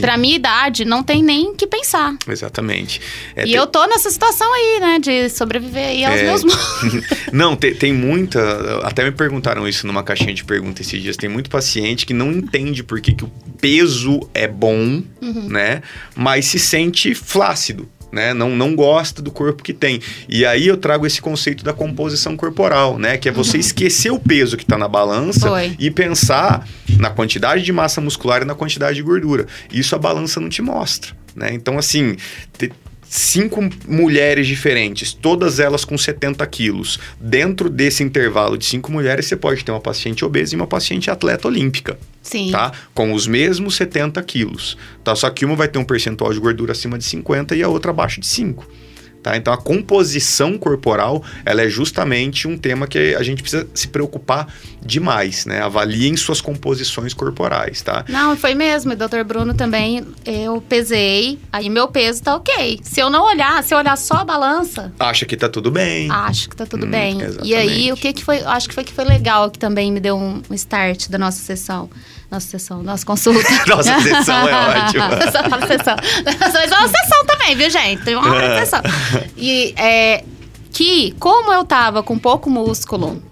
[0.00, 2.16] Pra minha idade, não tem nem que pensar.
[2.28, 3.00] exatamente.
[3.34, 4.98] É, e tem- eu tô nessa situação aí, né?
[4.98, 6.24] De sobreviver aí aos É.
[6.24, 6.42] meus
[7.32, 8.40] Não, tem, tem muita.
[8.86, 11.16] Até me perguntaram isso numa caixinha de perguntas esses dias.
[11.16, 15.48] Tem muito paciente que não entende por que, que o peso é bom, Uhum.
[15.48, 15.82] né?
[16.14, 17.88] Mas se sente flácido.
[18.12, 18.34] Né?
[18.34, 19.98] Não, não gosta do corpo que tem.
[20.28, 23.16] E aí eu trago esse conceito da composição corporal, né?
[23.16, 25.48] Que é você esquecer o peso que está na balança.
[25.48, 25.74] Foi.
[25.78, 29.46] e pensar na quantidade de massa muscular e na quantidade de gordura.
[29.72, 31.54] Isso a balança não te mostra, né?
[31.54, 32.16] Então, assim,
[33.12, 36.98] cinco mulheres diferentes, todas elas com 70 quilos.
[37.20, 41.10] Dentro desse intervalo de cinco mulheres, você pode ter uma paciente obesa e uma paciente
[41.10, 42.50] atleta olímpica, Sim.
[42.50, 42.72] tá?
[42.94, 45.14] Com os mesmos 70 quilos, tá?
[45.14, 47.90] Só que uma vai ter um percentual de gordura acima de 50 e a outra
[47.90, 48.66] abaixo de 5.
[49.22, 49.36] Tá?
[49.36, 54.48] Então a composição corporal ela é justamente um tema que a gente precisa se preocupar
[54.84, 55.60] demais, né?
[55.62, 58.04] Avaliem suas composições corporais, tá?
[58.08, 58.92] Não, foi mesmo.
[58.92, 59.22] O Dr.
[59.24, 62.80] Bruno também, eu pesei, aí meu peso tá ok.
[62.82, 66.10] Se eu não olhar, se eu olhar só a balança, Acha que tá tudo bem.
[66.10, 67.18] acho que tá tudo Hum, bem.
[67.44, 67.92] E aí, exatamente.
[67.92, 70.42] o que que foi, acho que foi que foi legal, que também me deu um
[70.54, 71.88] start da nossa sessão.
[72.32, 73.40] Nossa sessão, nossa consulta.
[73.68, 74.54] Nossa sessão é
[74.84, 75.10] ótima.
[75.50, 75.96] Fala sessão.
[76.40, 78.02] Mas é uma sessão também, viu, gente?
[78.02, 78.80] Tem uma hora de sessão.
[79.36, 80.24] E é,
[80.72, 83.22] que, como eu tava com pouco músculo,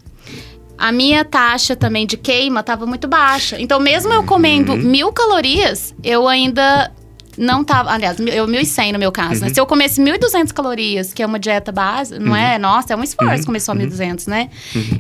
[0.77, 3.59] a minha taxa também de queima tava muito baixa.
[3.59, 4.79] Então, mesmo eu comendo Uhum.
[4.79, 6.91] mil calorias, eu ainda
[7.41, 7.91] não tava.
[7.91, 9.49] Aliás, eu 1.100 no meu caso, né?
[9.49, 9.55] Uhum.
[9.55, 12.59] Se eu comesse 1.200 calorias, que é uma dieta base, não é?
[12.59, 13.45] Nossa, é um esforço Uhum.
[13.47, 13.79] comer só Uhum.
[13.79, 14.51] 1.200, né?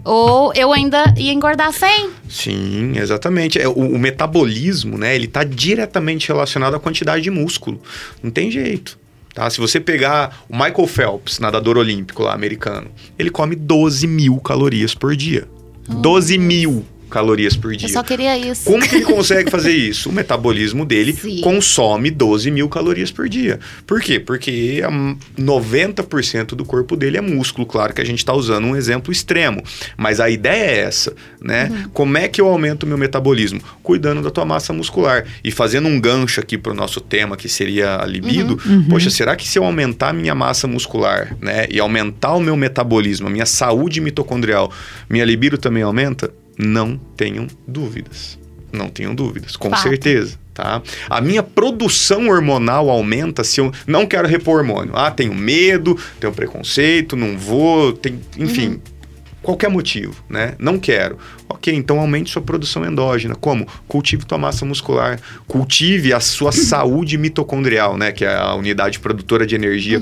[0.04, 2.10] Ou eu ainda ia engordar 100.
[2.28, 3.60] Sim, exatamente.
[3.60, 7.80] É, o, o metabolismo, né, ele está diretamente relacionado à quantidade de músculo.
[8.22, 8.98] Não tem jeito.
[9.34, 9.48] Tá?
[9.50, 12.88] Se você pegar o Michael Phelps, nadador olímpico lá, americano,
[13.18, 15.46] ele come 12 mil calorias por dia.
[15.88, 17.88] 12 mil calorias por dia.
[17.88, 18.64] Eu só queria isso.
[18.64, 20.08] Como que ele consegue fazer isso?
[20.08, 21.40] O metabolismo dele Sim.
[21.42, 23.60] consome 12 mil calorias por dia.
[23.86, 24.18] Por quê?
[24.18, 24.90] Porque a
[25.40, 27.66] 90% do corpo dele é músculo.
[27.66, 29.62] Claro que a gente está usando um exemplo extremo.
[29.96, 31.68] Mas a ideia é essa, né?
[31.70, 31.90] Uhum.
[31.90, 33.60] Como é que eu aumento o meu metabolismo?
[33.82, 35.26] Cuidando da tua massa muscular.
[35.42, 38.58] E fazendo um gancho aqui para o nosso tema, que seria a libido.
[38.64, 38.84] Uhum.
[38.88, 41.66] Poxa, será que se eu aumentar a minha massa muscular, né?
[41.70, 44.72] E aumentar o meu metabolismo, a minha saúde mitocondrial,
[45.08, 46.32] minha libido também aumenta?
[46.60, 48.38] Não tenham dúvidas.
[48.72, 49.82] Não tenham dúvidas, com Fato.
[49.82, 50.38] certeza.
[50.54, 50.82] Tá?
[51.08, 54.92] A minha produção hormonal aumenta se eu não quero repor hormônio.
[54.94, 58.80] Ah, tenho medo, tenho preconceito, não vou, tem, enfim,
[59.42, 60.54] qualquer motivo, né?
[60.58, 61.18] Não quero.
[61.48, 63.34] Ok, então aumente sua produção endógena.
[63.34, 63.66] Como?
[63.88, 68.12] Cultive tua massa muscular, cultive a sua saúde mitocondrial, né?
[68.12, 70.00] Que é a unidade produtora de energia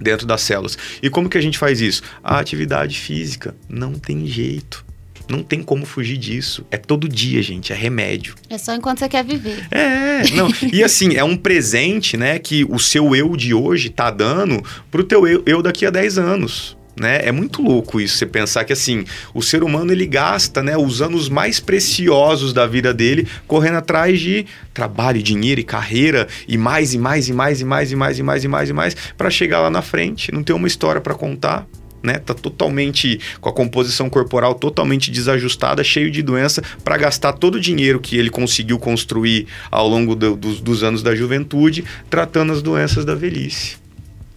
[0.00, 0.78] dentro das células.
[1.02, 2.02] E como que a gente faz isso?
[2.22, 3.54] A atividade física.
[3.68, 4.84] Não tem jeito.
[5.30, 6.66] Não tem como fugir disso.
[6.70, 7.72] É todo dia, gente.
[7.72, 8.34] É remédio.
[8.48, 9.66] É só enquanto você quer viver.
[9.70, 10.48] É, não.
[10.72, 15.04] E assim, é um presente, né, que o seu eu de hoje tá dando pro
[15.04, 16.76] teu eu, eu daqui a 10 anos.
[17.00, 17.20] Né?
[17.22, 21.00] É muito louco isso, você pensar que assim, o ser humano ele gasta né, os
[21.00, 26.92] anos mais preciosos da vida dele correndo atrás de trabalho, dinheiro e carreira e mais
[26.92, 29.30] e mais e mais e mais e mais e mais e mais e mais para
[29.30, 31.66] chegar lá na frente, não ter uma história para contar,
[32.02, 32.18] né?
[32.18, 37.60] Tá totalmente com a composição corporal totalmente desajustada, cheio de doença, para gastar todo o
[37.60, 42.62] dinheiro que ele conseguiu construir ao longo do- dos, dos anos da juventude, tratando as
[42.62, 43.79] doenças da velhice.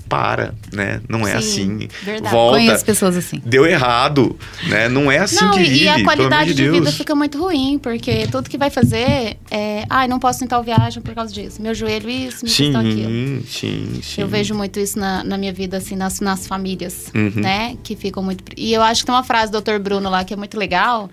[0.09, 1.01] Para, né?
[1.09, 1.87] Não é Sim, assim.
[2.03, 2.31] verdade.
[2.35, 2.57] Volta.
[2.59, 3.41] Conheço pessoas assim.
[3.43, 4.37] Deu errado,
[4.67, 4.87] né?
[4.89, 7.37] Não é assim não, que e, vive, e a qualidade de de, vida fica muito
[7.41, 9.85] ruim, porque tudo que vai fazer é.
[9.89, 11.61] Ai, não posso tentar viagem por causa disso.
[11.61, 13.09] Meu joelho, isso, questão aquilo.
[13.09, 14.21] Sim, sim, sim.
[14.21, 17.31] Eu vejo muito isso na, na minha vida, assim, nas, nas famílias, Uhum.
[17.35, 17.75] né?
[17.83, 18.43] Que ficam muito.
[18.55, 19.79] E eu acho que tem uma frase do Dr.
[19.79, 21.09] Bruno lá que é muito legal,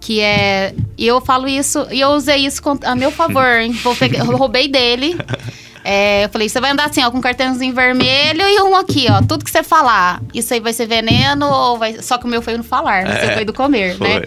[0.00, 0.74] que é.
[0.96, 3.72] E eu falo isso, e eu usei isso a meu favor, hein?
[3.82, 5.16] Vou pegar- roubei dele.
[5.84, 9.06] É, eu falei, você vai andar assim, ó, com um cartãozinho vermelho e um aqui,
[9.10, 9.20] ó.
[9.22, 12.02] Tudo que você falar, isso aí vai ser veneno ou vai.
[12.02, 14.22] Só que o meu foi no falar, o seu foi do comer, né?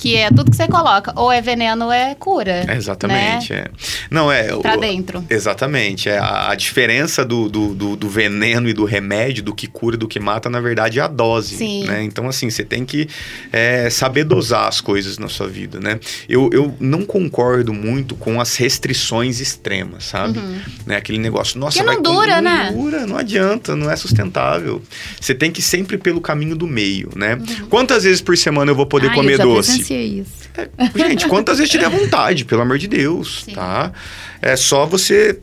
[0.00, 2.64] Que é tudo que você coloca, ou é veneno ou é cura.
[2.66, 3.64] É, exatamente, Né?
[3.66, 3.70] é.
[4.10, 4.44] Não, é...
[4.58, 5.24] Pra o- dentro.
[5.28, 6.08] Exatamente.
[6.08, 9.96] É, a, a diferença do, do, do- do veneno e do remédio, do que cura
[9.96, 11.56] e do que mata, na verdade, é a dose.
[11.56, 11.84] Sim.
[11.84, 12.02] Né?
[12.02, 13.08] Então, assim, você tem que
[13.52, 16.00] é, saber dosar as coisas na sua vida, né?
[16.28, 20.40] Eu, eu não concordo muito com as restrições extremas, sabe?
[20.86, 20.96] Né?
[20.96, 21.86] Aquele negócio, nossa, Uhum.
[21.86, 22.70] Que não dura, comer, né?
[22.72, 24.82] Não dura, não adianta, não é sustentável.
[25.20, 27.34] Você tem que ir sempre pelo caminho do meio, né?
[27.36, 27.66] Uhum.
[27.68, 29.78] Quantas vezes por semana eu vou poder Ai, comer doce?
[29.90, 30.48] Presenciei isso.
[30.96, 33.52] Gente, quantas vezes te der vontade, pelo amor de Deus, Sim.
[33.52, 33.92] tá?
[34.40, 35.38] É só você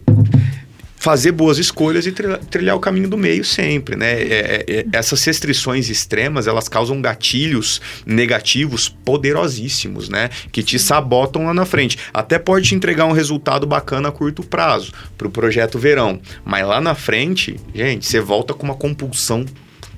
[1.00, 4.14] fazer boas escolhas e trilhar, o caminho do meio sempre, né?
[4.14, 10.30] É- é- é- essas restrições extremas, elas causam gatilhos negativos poderosíssimos, né?
[10.52, 12.00] Que te sabotam lá na frente.
[12.14, 16.20] Até pode te entregar um resultado bacana a curto prazo, pro projeto verão.
[16.44, 19.46] Mas lá na frente, gente, você volta com uma compulsão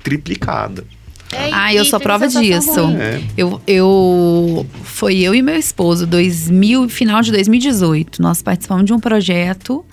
[0.02, 0.84] triplicada.
[1.32, 3.00] É, Ah, eu sou prova sensação disso.
[3.02, 3.20] É.
[3.36, 8.20] Eu, eu foi eu e meu esposo, 2000, final de 2018.
[8.20, 9.84] Nós participamos de um projeto,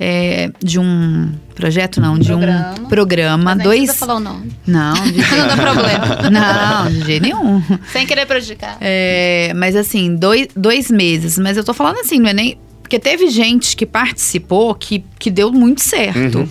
[0.00, 2.74] é, de um projeto não, de Programa.
[2.80, 3.78] um programa, Mas dois.
[3.84, 4.52] precisa falar o nome.
[4.66, 6.30] Não, de Não dá problema.
[6.30, 7.62] não, de jeito nenhum.
[7.92, 8.76] Sem querer prejudicar.
[8.80, 11.38] É, mas assim, dois, dois meses.
[11.38, 12.58] Mas eu tô falando assim, não é nem.
[12.82, 16.40] Porque teve gente que participou que, que deu muito certo.
[16.40, 16.48] Uhum.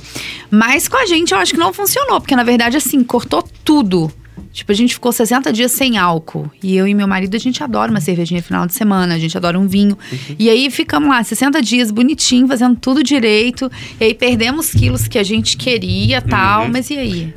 [0.49, 2.19] Mas com a gente eu acho que não funcionou.
[2.21, 4.11] Porque na verdade, assim, cortou tudo.
[4.51, 6.49] Tipo, a gente ficou 60 dias sem álcool.
[6.61, 9.19] E eu e meu marido, a gente adora uma cervejinha no final de semana, a
[9.19, 9.97] gente adora um vinho.
[10.37, 13.71] E aí ficamos lá, 60 dias bonitinho, fazendo tudo direito.
[13.99, 16.67] E aí perdemos quilos que a gente queria tal.
[16.67, 17.33] Mas e aí?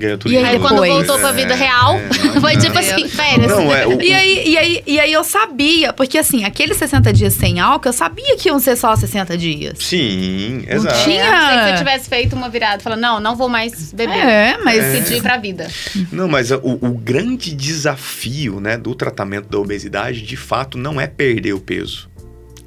[0.00, 0.90] Ganha tudo E aí quando depois?
[1.06, 2.08] voltou pra vida É, real, é,
[2.40, 2.80] foi não, tipo não.
[2.80, 3.46] assim, férias.
[3.50, 3.86] Não, é.
[3.86, 7.60] O, E aí, e, aí, e aí eu sabia, porque assim, aqueles 60 dias sem
[7.60, 9.78] álcool, eu sabia que iam ser só 60 dias.
[9.78, 11.04] Sim, exato.
[11.04, 13.92] tinha- É, não ser que você tivesse feito uma virada, falando, não, não vou mais
[13.92, 14.16] beber.
[14.16, 14.80] É, mas.
[14.84, 15.68] Decidir pra vida.
[16.10, 21.06] Não, mas o, o grande desafio né, do tratamento da obesidade, de fato, não é
[21.06, 22.09] perder o peso.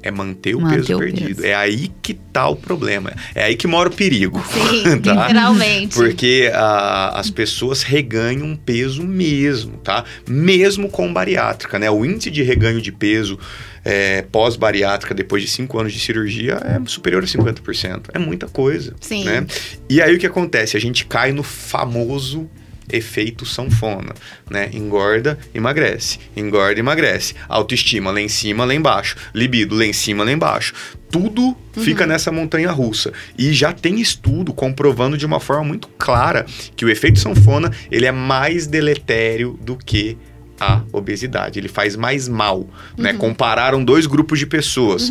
[0.04, 1.36] É manter o Manter peso o perdido.
[1.36, 1.46] peso.
[1.46, 3.10] É aí que tá o problema.
[3.34, 4.44] É aí que mora o perigo.
[4.68, 5.22] Sim, tá?
[5.28, 5.94] literalmente.
[5.94, 10.04] Porque ah, as pessoas reganham peso mesmo, tá?
[10.28, 11.90] Mesmo com bariátrica, né?
[11.90, 13.38] O índice de reganho de peso
[13.82, 18.10] é, pós-bariátrica, depois de 5 anos de cirurgia, é superior a 50%.
[18.12, 19.24] É muita coisa, Sim.
[19.24, 19.46] né?
[19.88, 20.76] E aí o que acontece?
[20.76, 22.46] A gente cai no famoso
[22.90, 24.14] efeito sanfona,
[24.50, 24.70] né?
[24.72, 26.18] Engorda, emagrece.
[26.36, 27.34] Engorda, emagrece.
[27.48, 29.16] Autoestima lá em cima, lá embaixo.
[29.34, 30.74] Libido lá em cima, lá embaixo.
[31.10, 33.12] Tudo fica nessa montanha russa.
[33.38, 38.06] E já tem estudo comprovando de uma forma muito clara que o efeito sanfona, ele
[38.06, 40.18] é mais deletério do que
[40.58, 41.58] a obesidade.
[41.58, 43.12] Ele faz mais mal, né?
[43.12, 45.10] Compararam dois grupos de pessoas.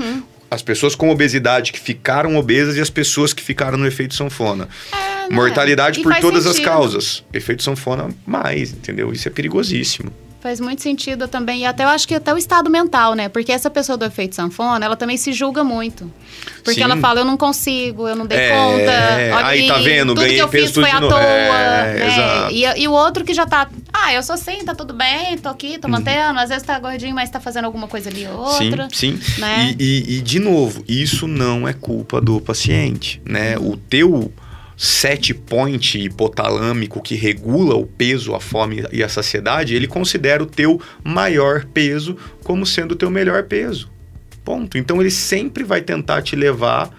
[0.54, 4.70] As pessoas com obesidade que ficaram obesas e as pessoas que ficaram no efeito sanfona.
[4.91, 5.28] É, né?
[5.32, 6.70] Mortalidade E por todas as sentido.
[6.72, 7.24] causas.
[7.34, 9.12] Efeito sanfona mais, entendeu?
[9.12, 10.14] Isso é perigosíssimo.
[10.44, 11.62] Faz muito sentido também.
[11.62, 13.30] E até eu acho que até o estado mental, né?
[13.30, 16.12] Porque essa pessoa do efeito sanfona, ela também se julga muito.
[16.66, 16.84] Porque Sim.
[16.84, 19.38] ela fala, eu não consigo, eu não dei É, conta.
[19.38, 20.10] Olha aí, tá vendo?
[20.10, 21.22] Tudo Ganhei que eu fiz foi à toa.
[21.22, 22.08] É, né?
[22.08, 22.54] exato.
[22.54, 25.48] E, e o outro que já tá, ah, eu sou assim, tá tudo bem, tô
[25.48, 25.80] aqui, Uhum.
[25.80, 26.38] tô mantendo.
[26.38, 28.89] Às vezes tá gordinho, mas tá fazendo alguma coisa ali ou outra.
[28.91, 29.39] Sim, sim.
[29.39, 29.74] né?
[29.80, 29.84] E,
[30.14, 33.58] e- e, de novo, isso não é culpa do paciente, né?
[33.58, 33.72] Uhum.
[33.72, 34.30] O teu
[34.78, 40.48] set point hipotalâmico que regula o peso, a fome e a saciedade, ele considera o
[40.48, 43.92] teu maior peso como sendo o teu melhor peso.
[44.44, 44.78] Ponto.
[44.78, 46.92] Então ele sempre vai tentar te levar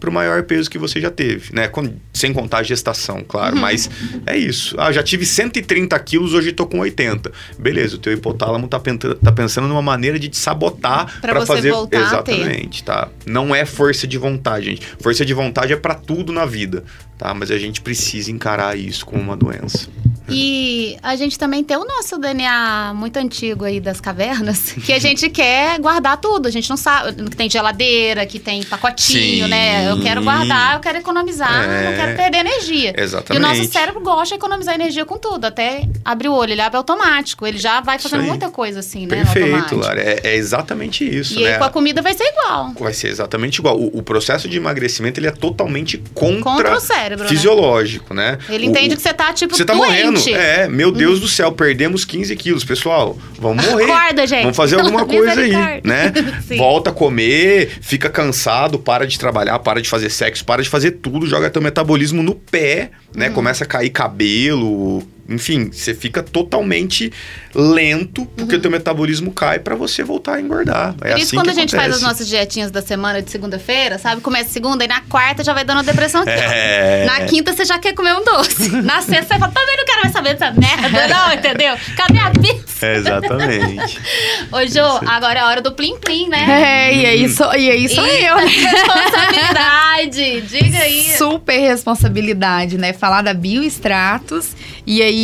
[0.00, 1.70] para o maior peso que você já teve, né?
[2.12, 3.54] Sem contar a gestação, claro.
[3.54, 3.60] Uhum.
[3.60, 3.90] Mas
[4.26, 4.74] é isso.
[4.78, 7.30] Ah, já tive 130 quilos, hoje tô com 80.
[7.58, 8.80] Beleza, o teu hipotálamo tá,
[9.22, 13.08] tá pensando numa maneira de te sabotar para fazer exatamente, tá?
[13.26, 14.86] Não é força de vontade, gente.
[14.98, 16.82] Força de vontade é para tudo na vida,
[17.20, 17.34] tá?
[17.34, 19.88] Mas a gente precisa encarar isso como uma doença.
[20.32, 24.98] E a gente também tem o nosso DNA muito antigo aí das cavernas, que a
[24.98, 26.46] gente quer guardar tudo.
[26.46, 29.50] A gente não sabe que tem geladeira, que tem pacotinho, Sim.
[29.50, 29.90] né?
[29.90, 31.84] Eu quero guardar, eu quero economizar, É.
[31.90, 32.94] não quero perder energia.
[32.96, 33.42] E o Exatamente.
[33.42, 35.44] nosso cérebro gosta de economizar energia com tudo.
[35.44, 37.46] Até abrir o olho, ele abre automático.
[37.46, 39.24] Ele já vai fazendo muita coisa assim, né?
[39.24, 39.76] Perfeito.
[39.76, 40.00] Lara.
[40.00, 41.52] É, é exatamente isso, E né?
[41.54, 42.72] aí com a comida vai ser igual.
[42.78, 43.78] Vai ser exatamente igual.
[43.78, 47.30] O, o processo de emagrecimento ele é totalmente contra, Contra o cérebro, né?
[47.30, 48.38] fisiológico, né?
[48.48, 50.04] Ele O- entende que você tá, tipo, Você tá doente.
[50.06, 50.19] Uhum.
[50.28, 52.64] É, meu Deus do céu, perdemos 15 quilos.
[52.64, 53.90] Pessoal, vamos morrer.
[53.90, 54.42] Acorda, gente.
[54.42, 56.12] Vamos fazer alguma coisa aí, né?
[56.46, 56.56] Sim.
[56.56, 60.92] Volta a comer, fica cansado, para de trabalhar, para de fazer sexo, para de fazer
[60.92, 63.28] tudo, joga teu metabolismo no pé, né?
[63.28, 63.34] Uhum.
[63.34, 67.10] Começa a cair cabelo, enfim, você fica totalmente
[67.54, 70.94] lento porque o teu metabolismo cai pra você voltar a engordar.
[71.00, 72.04] É Por isso, assim quando que a gente faz as acontece.
[72.04, 74.20] nossas dietinhas da semana de segunda-feira, sabe?
[74.20, 76.30] Começa segunda e na quarta já vai dando uma depressão aqui.
[76.30, 77.04] É.
[77.06, 78.70] Na quinta você já quer comer um doce.
[78.82, 81.76] Na sexta você fala, também não quero mais saber dessa merda, não, entendeu?
[81.96, 82.86] Cadê a pizza?
[82.86, 84.00] É, exatamente.
[84.50, 86.88] Ô, Jô, agora é a hora do plim-plim, né?
[86.90, 90.40] É, e aí sou, e aí sou Eita, eu, responsabilidade.
[90.42, 91.04] Diga aí.
[91.16, 92.92] Super responsabilidade, né?
[92.92, 94.56] Falar da bioestratos.
[94.86, 95.19] E aí,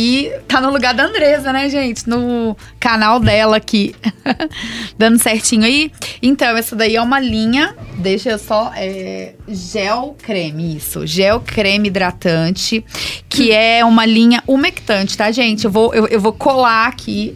[0.47, 2.07] tá no lugar da Andresa, né, gente?
[2.09, 2.55] No
[2.87, 3.93] canal dela aqui.
[4.97, 5.91] Dando certinho aí.
[6.21, 7.75] Então, essa daí é uma linha.
[7.97, 8.71] Deixa eu só.
[8.77, 11.05] É, gel creme, isso.
[11.05, 12.85] Gel creme hidratante.
[13.27, 15.65] Que é uma linha umectante, tá, gente?
[15.65, 17.35] Eu vou, eu, eu vou colar aqui.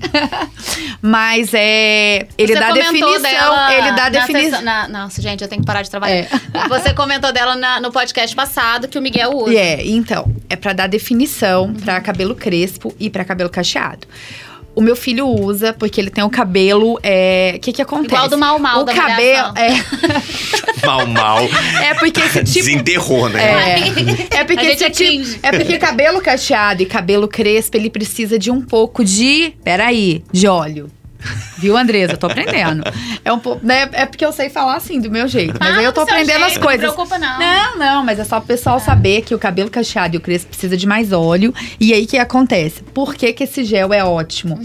[1.01, 2.27] Mas é.
[2.37, 3.71] Ele Você dá definição.
[3.71, 4.61] Ele dá definição.
[4.89, 6.15] Nossa, gente, eu tenho que parar de trabalhar.
[6.15, 6.29] É.
[6.69, 9.53] Você comentou dela na- no podcast passado que o Miguel usa.
[9.53, 14.07] É, então, é pra dar definição pra cabelo crespo e pra cabelo cacheado.
[14.73, 16.93] O meu filho usa porque ele tem o cabelo.
[16.93, 18.13] O que que acontece?
[18.13, 21.39] Igual do Mau Mau o da cabelo é, mal, mal.
[21.83, 23.41] é porque esse tipo Desenterrou, né?
[23.43, 28.37] é, é porque esse é tipo, é porque cabelo cacheado e cabelo crespo, ele precisa
[28.39, 30.89] de um pouco de, peraí, de óleo.
[31.57, 32.13] Viu, Andresa?
[32.13, 32.83] Eu tô aprendendo.
[33.23, 33.89] É um pouco, né?
[33.93, 36.53] É porque eu sei falar assim do meu jeito, mas aí eu tô aprendendo as
[36.53, 36.87] jeito, coisas.
[36.87, 37.39] Não preocupa, não.
[37.39, 40.49] Não, não, mas é só o pessoal saber que o cabelo cacheado e o crespo
[40.49, 41.53] precisa de mais óleo.
[41.79, 42.81] E aí o que acontece?
[42.83, 44.59] Por que, que esse gel é ótimo?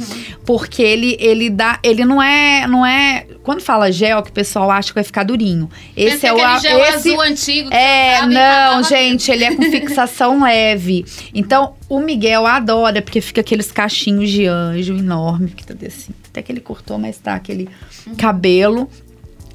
[0.45, 1.79] Porque ele, ele dá.
[1.83, 2.67] Ele não é.
[2.67, 5.69] não é Quando fala gel, que o pessoal acha que vai ficar durinho.
[5.97, 6.37] Esse Pensa é o.
[6.37, 7.71] aquele gel esse, azul antigo.
[7.71, 11.05] que é, e não, cagava gente, ele é com fixação leve.
[11.35, 16.13] Então, o Miguel adora, porque fica aqueles cachinhos de anjo enorme, que tá assim.
[16.29, 17.69] Até que ele cortou, mas tá aquele
[18.17, 18.89] cabelo.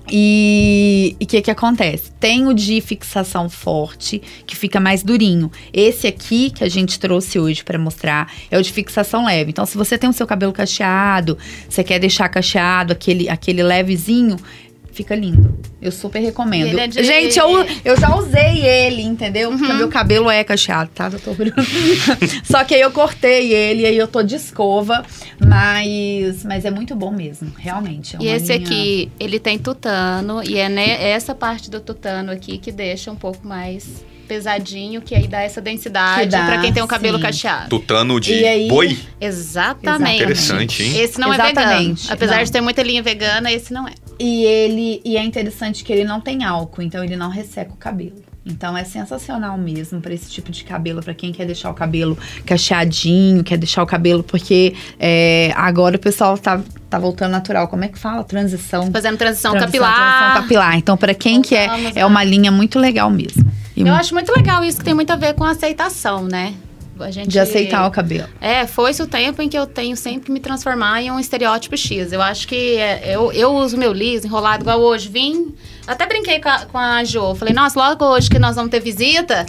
[0.09, 2.11] E o que que acontece?
[2.19, 5.51] Tem o de fixação forte, que fica mais durinho.
[5.71, 9.51] Esse aqui que a gente trouxe hoje pra mostrar é o de fixação leve.
[9.51, 11.37] Então, se você tem o seu cabelo cacheado,
[11.69, 14.37] você quer deixar cacheado, aquele, aquele levezinho,
[14.91, 15.57] Fica lindo.
[15.81, 16.77] Eu super recomendo.
[16.77, 19.49] É de- Gente, eu, eu já usei ele, entendeu?
[19.51, 21.53] Porque meu cabelo é cacheado, tá, doutor Bruno?
[22.43, 25.03] Só que aí eu cortei ele, aí eu tô de escova.
[25.39, 28.15] Mas, mas é muito bom mesmo, realmente.
[28.15, 32.31] é E esse linha- aqui, ele tem tutano, e é ne- essa parte do tutano
[32.31, 36.61] aqui que deixa um pouco mais pesadinho, que aí dá essa densidade Que dá, pra
[36.61, 37.23] quem tem o cabelo sim.
[37.23, 37.69] cacheado.
[37.69, 38.97] Tutano de E aí- boi?
[39.19, 40.21] Exatamente.
[40.23, 40.97] Interessante, hein?
[41.01, 41.59] Esse não é vegano.
[41.59, 42.43] Exatamente, Apesar não.
[42.45, 43.91] de ter muita linha vegana, esse não é.
[44.17, 47.75] E ele e é interessante que ele não tem álcool, então ele não resseca o
[47.77, 48.23] cabelo.
[48.45, 52.17] Então é sensacional mesmo pra esse tipo de cabelo, pra quem quer deixar o cabelo
[52.45, 57.67] cacheadinho, quer deixar o cabelo porque é, agora o pessoal tá, tá voltando natural.
[57.67, 58.23] Como é que fala?
[58.23, 58.91] Transição.
[58.91, 59.95] Fazendo transição, transição, capilar.
[59.95, 60.77] transição capilar.
[60.77, 63.45] Então pra quem quer é uma linha muito legal mesmo.
[63.75, 66.55] E Eu acho muito legal isso, que tem muito a ver com aceitação, né?
[67.09, 67.29] Gente...
[67.29, 68.27] de aceitar o cabelo.
[68.39, 72.11] É, foi-se o tempo em que eu tenho sempre me transformar em um estereótipo X.
[72.11, 75.09] Eu acho que é, eu, eu uso meu liso enrolado igual hoje.
[75.09, 75.55] Vim,
[75.87, 77.35] até brinquei com a, com a Jo.
[77.35, 79.45] Falei, nossa, logo hoje que nós vamos ter visita,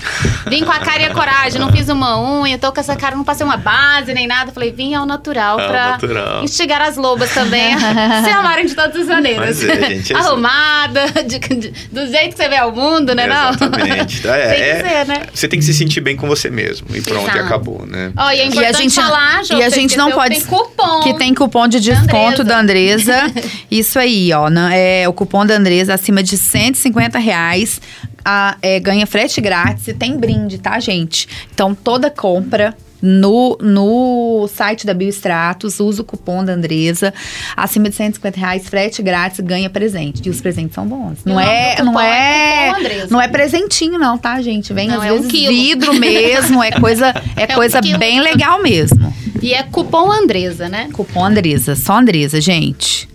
[0.48, 1.60] vim com a cara e a coragem.
[1.60, 4.50] Não fiz uma unha, tô com essa cara, não passei uma base nem nada.
[4.52, 6.44] Falei, vim ao natural Ao pra natural.
[6.44, 9.62] instigar as lobas também a se amarem de todas as maneiras.
[9.62, 10.28] É, gente, é isso.
[10.28, 13.26] Arrumada, de- de- do jeito que você vê o mundo, né?
[13.26, 13.50] Não?
[13.50, 14.22] Exatamente.
[14.32, 15.22] É, Tem que é- ser, né?
[15.34, 16.86] Você tem que se sentir bem com você mesmo.
[16.94, 17.36] E pronto, Exato.
[17.38, 18.12] e acabou, né?
[18.16, 21.00] Ó, e é importante gente- falar, Jo, e a gente não pode- Tem cupom.
[21.02, 23.30] Que tem cupom de desconto da Andresa.
[23.70, 24.48] Isso aí, ó.
[24.48, 27.80] na- É, o cupom da Andresa acima de 150 reais.
[28.24, 31.28] a- é, ganha frete grátis e tem brinde, tá, gente?
[31.52, 32.72] Então, toda compra.
[33.04, 37.12] No, no site da Biostratos, usa o cupom da Andresa.
[37.56, 40.22] Acima de 150 reais, frete grátis, ganha presente.
[40.24, 41.18] E os presentes são bons.
[41.24, 44.72] Não nome é, não é é, não é presentinho, não, tá, gente?
[44.72, 45.52] Vem Não, às é um vezes quilo.
[45.52, 46.62] vidro mesmo.
[46.62, 47.98] É coisa, é É um coisa quilo.
[47.98, 49.12] bem legal mesmo.
[49.42, 50.88] E é cupom Andresa, né?
[50.92, 53.08] Cupom Andresa, só Andresa, gente.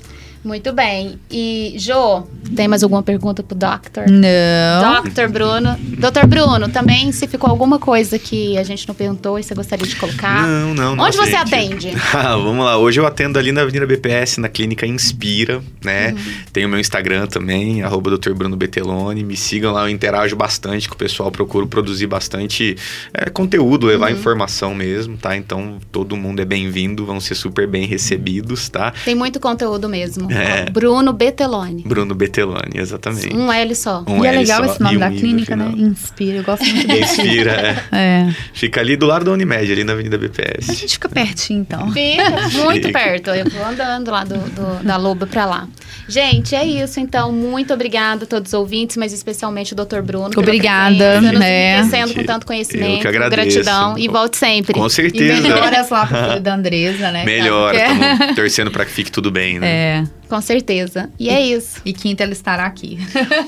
[0.47, 1.19] Muito bem.
[1.29, 2.23] E, Jo,
[2.55, 4.05] tem mais alguma pergunta pro Doctor?
[4.09, 5.03] Não.
[5.03, 5.27] Dr.
[5.29, 5.75] Bruno.
[5.77, 6.25] Dr.
[6.25, 9.97] Bruno, também se ficou alguma coisa que a gente não perguntou e você gostaria de
[9.97, 10.47] colocar?
[10.47, 11.03] Não, não, não.
[11.03, 11.91] Onde você atende?
[12.17, 12.77] Ah, vamos lá.
[12.77, 16.15] Hoje eu atendo ali na Avenida BPS, na Clínica Inspira, né?
[16.53, 18.33] Tem o meu Instagram também, arroba Dr.
[18.33, 19.23] Bruno Betelone.
[19.23, 22.75] Me sigam lá, eu interajo bastante com o pessoal, procuro produzir bastante
[23.13, 25.35] é, conteúdo, levar informação mesmo, tá?
[25.35, 28.93] Então todo mundo é bem-vindo, vão ser super bem recebidos, tá?
[29.03, 30.31] Tem muito conteúdo mesmo.
[30.37, 30.65] É.
[30.69, 31.83] Bruno Betelone.
[31.85, 33.33] Bruno Betelone, exatamente.
[33.35, 34.03] Um L só.
[34.07, 35.71] Um e é L legal só esse nome e um da clínica, né?
[35.75, 36.37] Inspira.
[36.37, 37.21] Eu gosto muito desse.
[37.21, 37.51] Inspira,
[37.91, 37.97] é.
[38.27, 38.35] É.
[38.53, 40.73] Fica ali do lado da Unimed, ali na Avenida A BPS.
[40.73, 41.91] gente fica pertinho, então.
[41.91, 42.99] Fica muito Fica.
[42.99, 43.29] perto.
[43.31, 45.67] Eu vou andando lá do, do- da Loba pra lá.
[46.07, 46.99] Gente, é isso.
[46.99, 50.01] Então, muito obrigada a todos os ouvintes, mas especialmente o Dr.
[50.01, 50.29] Bruno.
[50.37, 51.79] Obrigada, presença, nos né?
[51.79, 53.35] enriquecendo com tanto conhecimento, eu que agradeço.
[53.59, 53.97] gratidão.
[53.97, 54.73] E volte sempre.
[54.73, 55.41] Com E certeza.
[55.41, 57.25] melhoras lá pro filho da Andresa, né?
[57.25, 59.67] Melhora, estamos torcendo para que fique tudo bem, né?
[59.67, 60.03] É.
[60.29, 61.09] Com certeza.
[61.19, 61.81] E é isso.
[61.85, 62.97] E quinta ela estará aqui.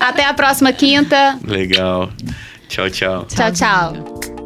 [0.00, 1.38] Até a próxima quinta.
[1.46, 2.10] Legal.
[2.68, 3.26] Tchau, tchau.
[3.26, 4.39] Tchau, tchau.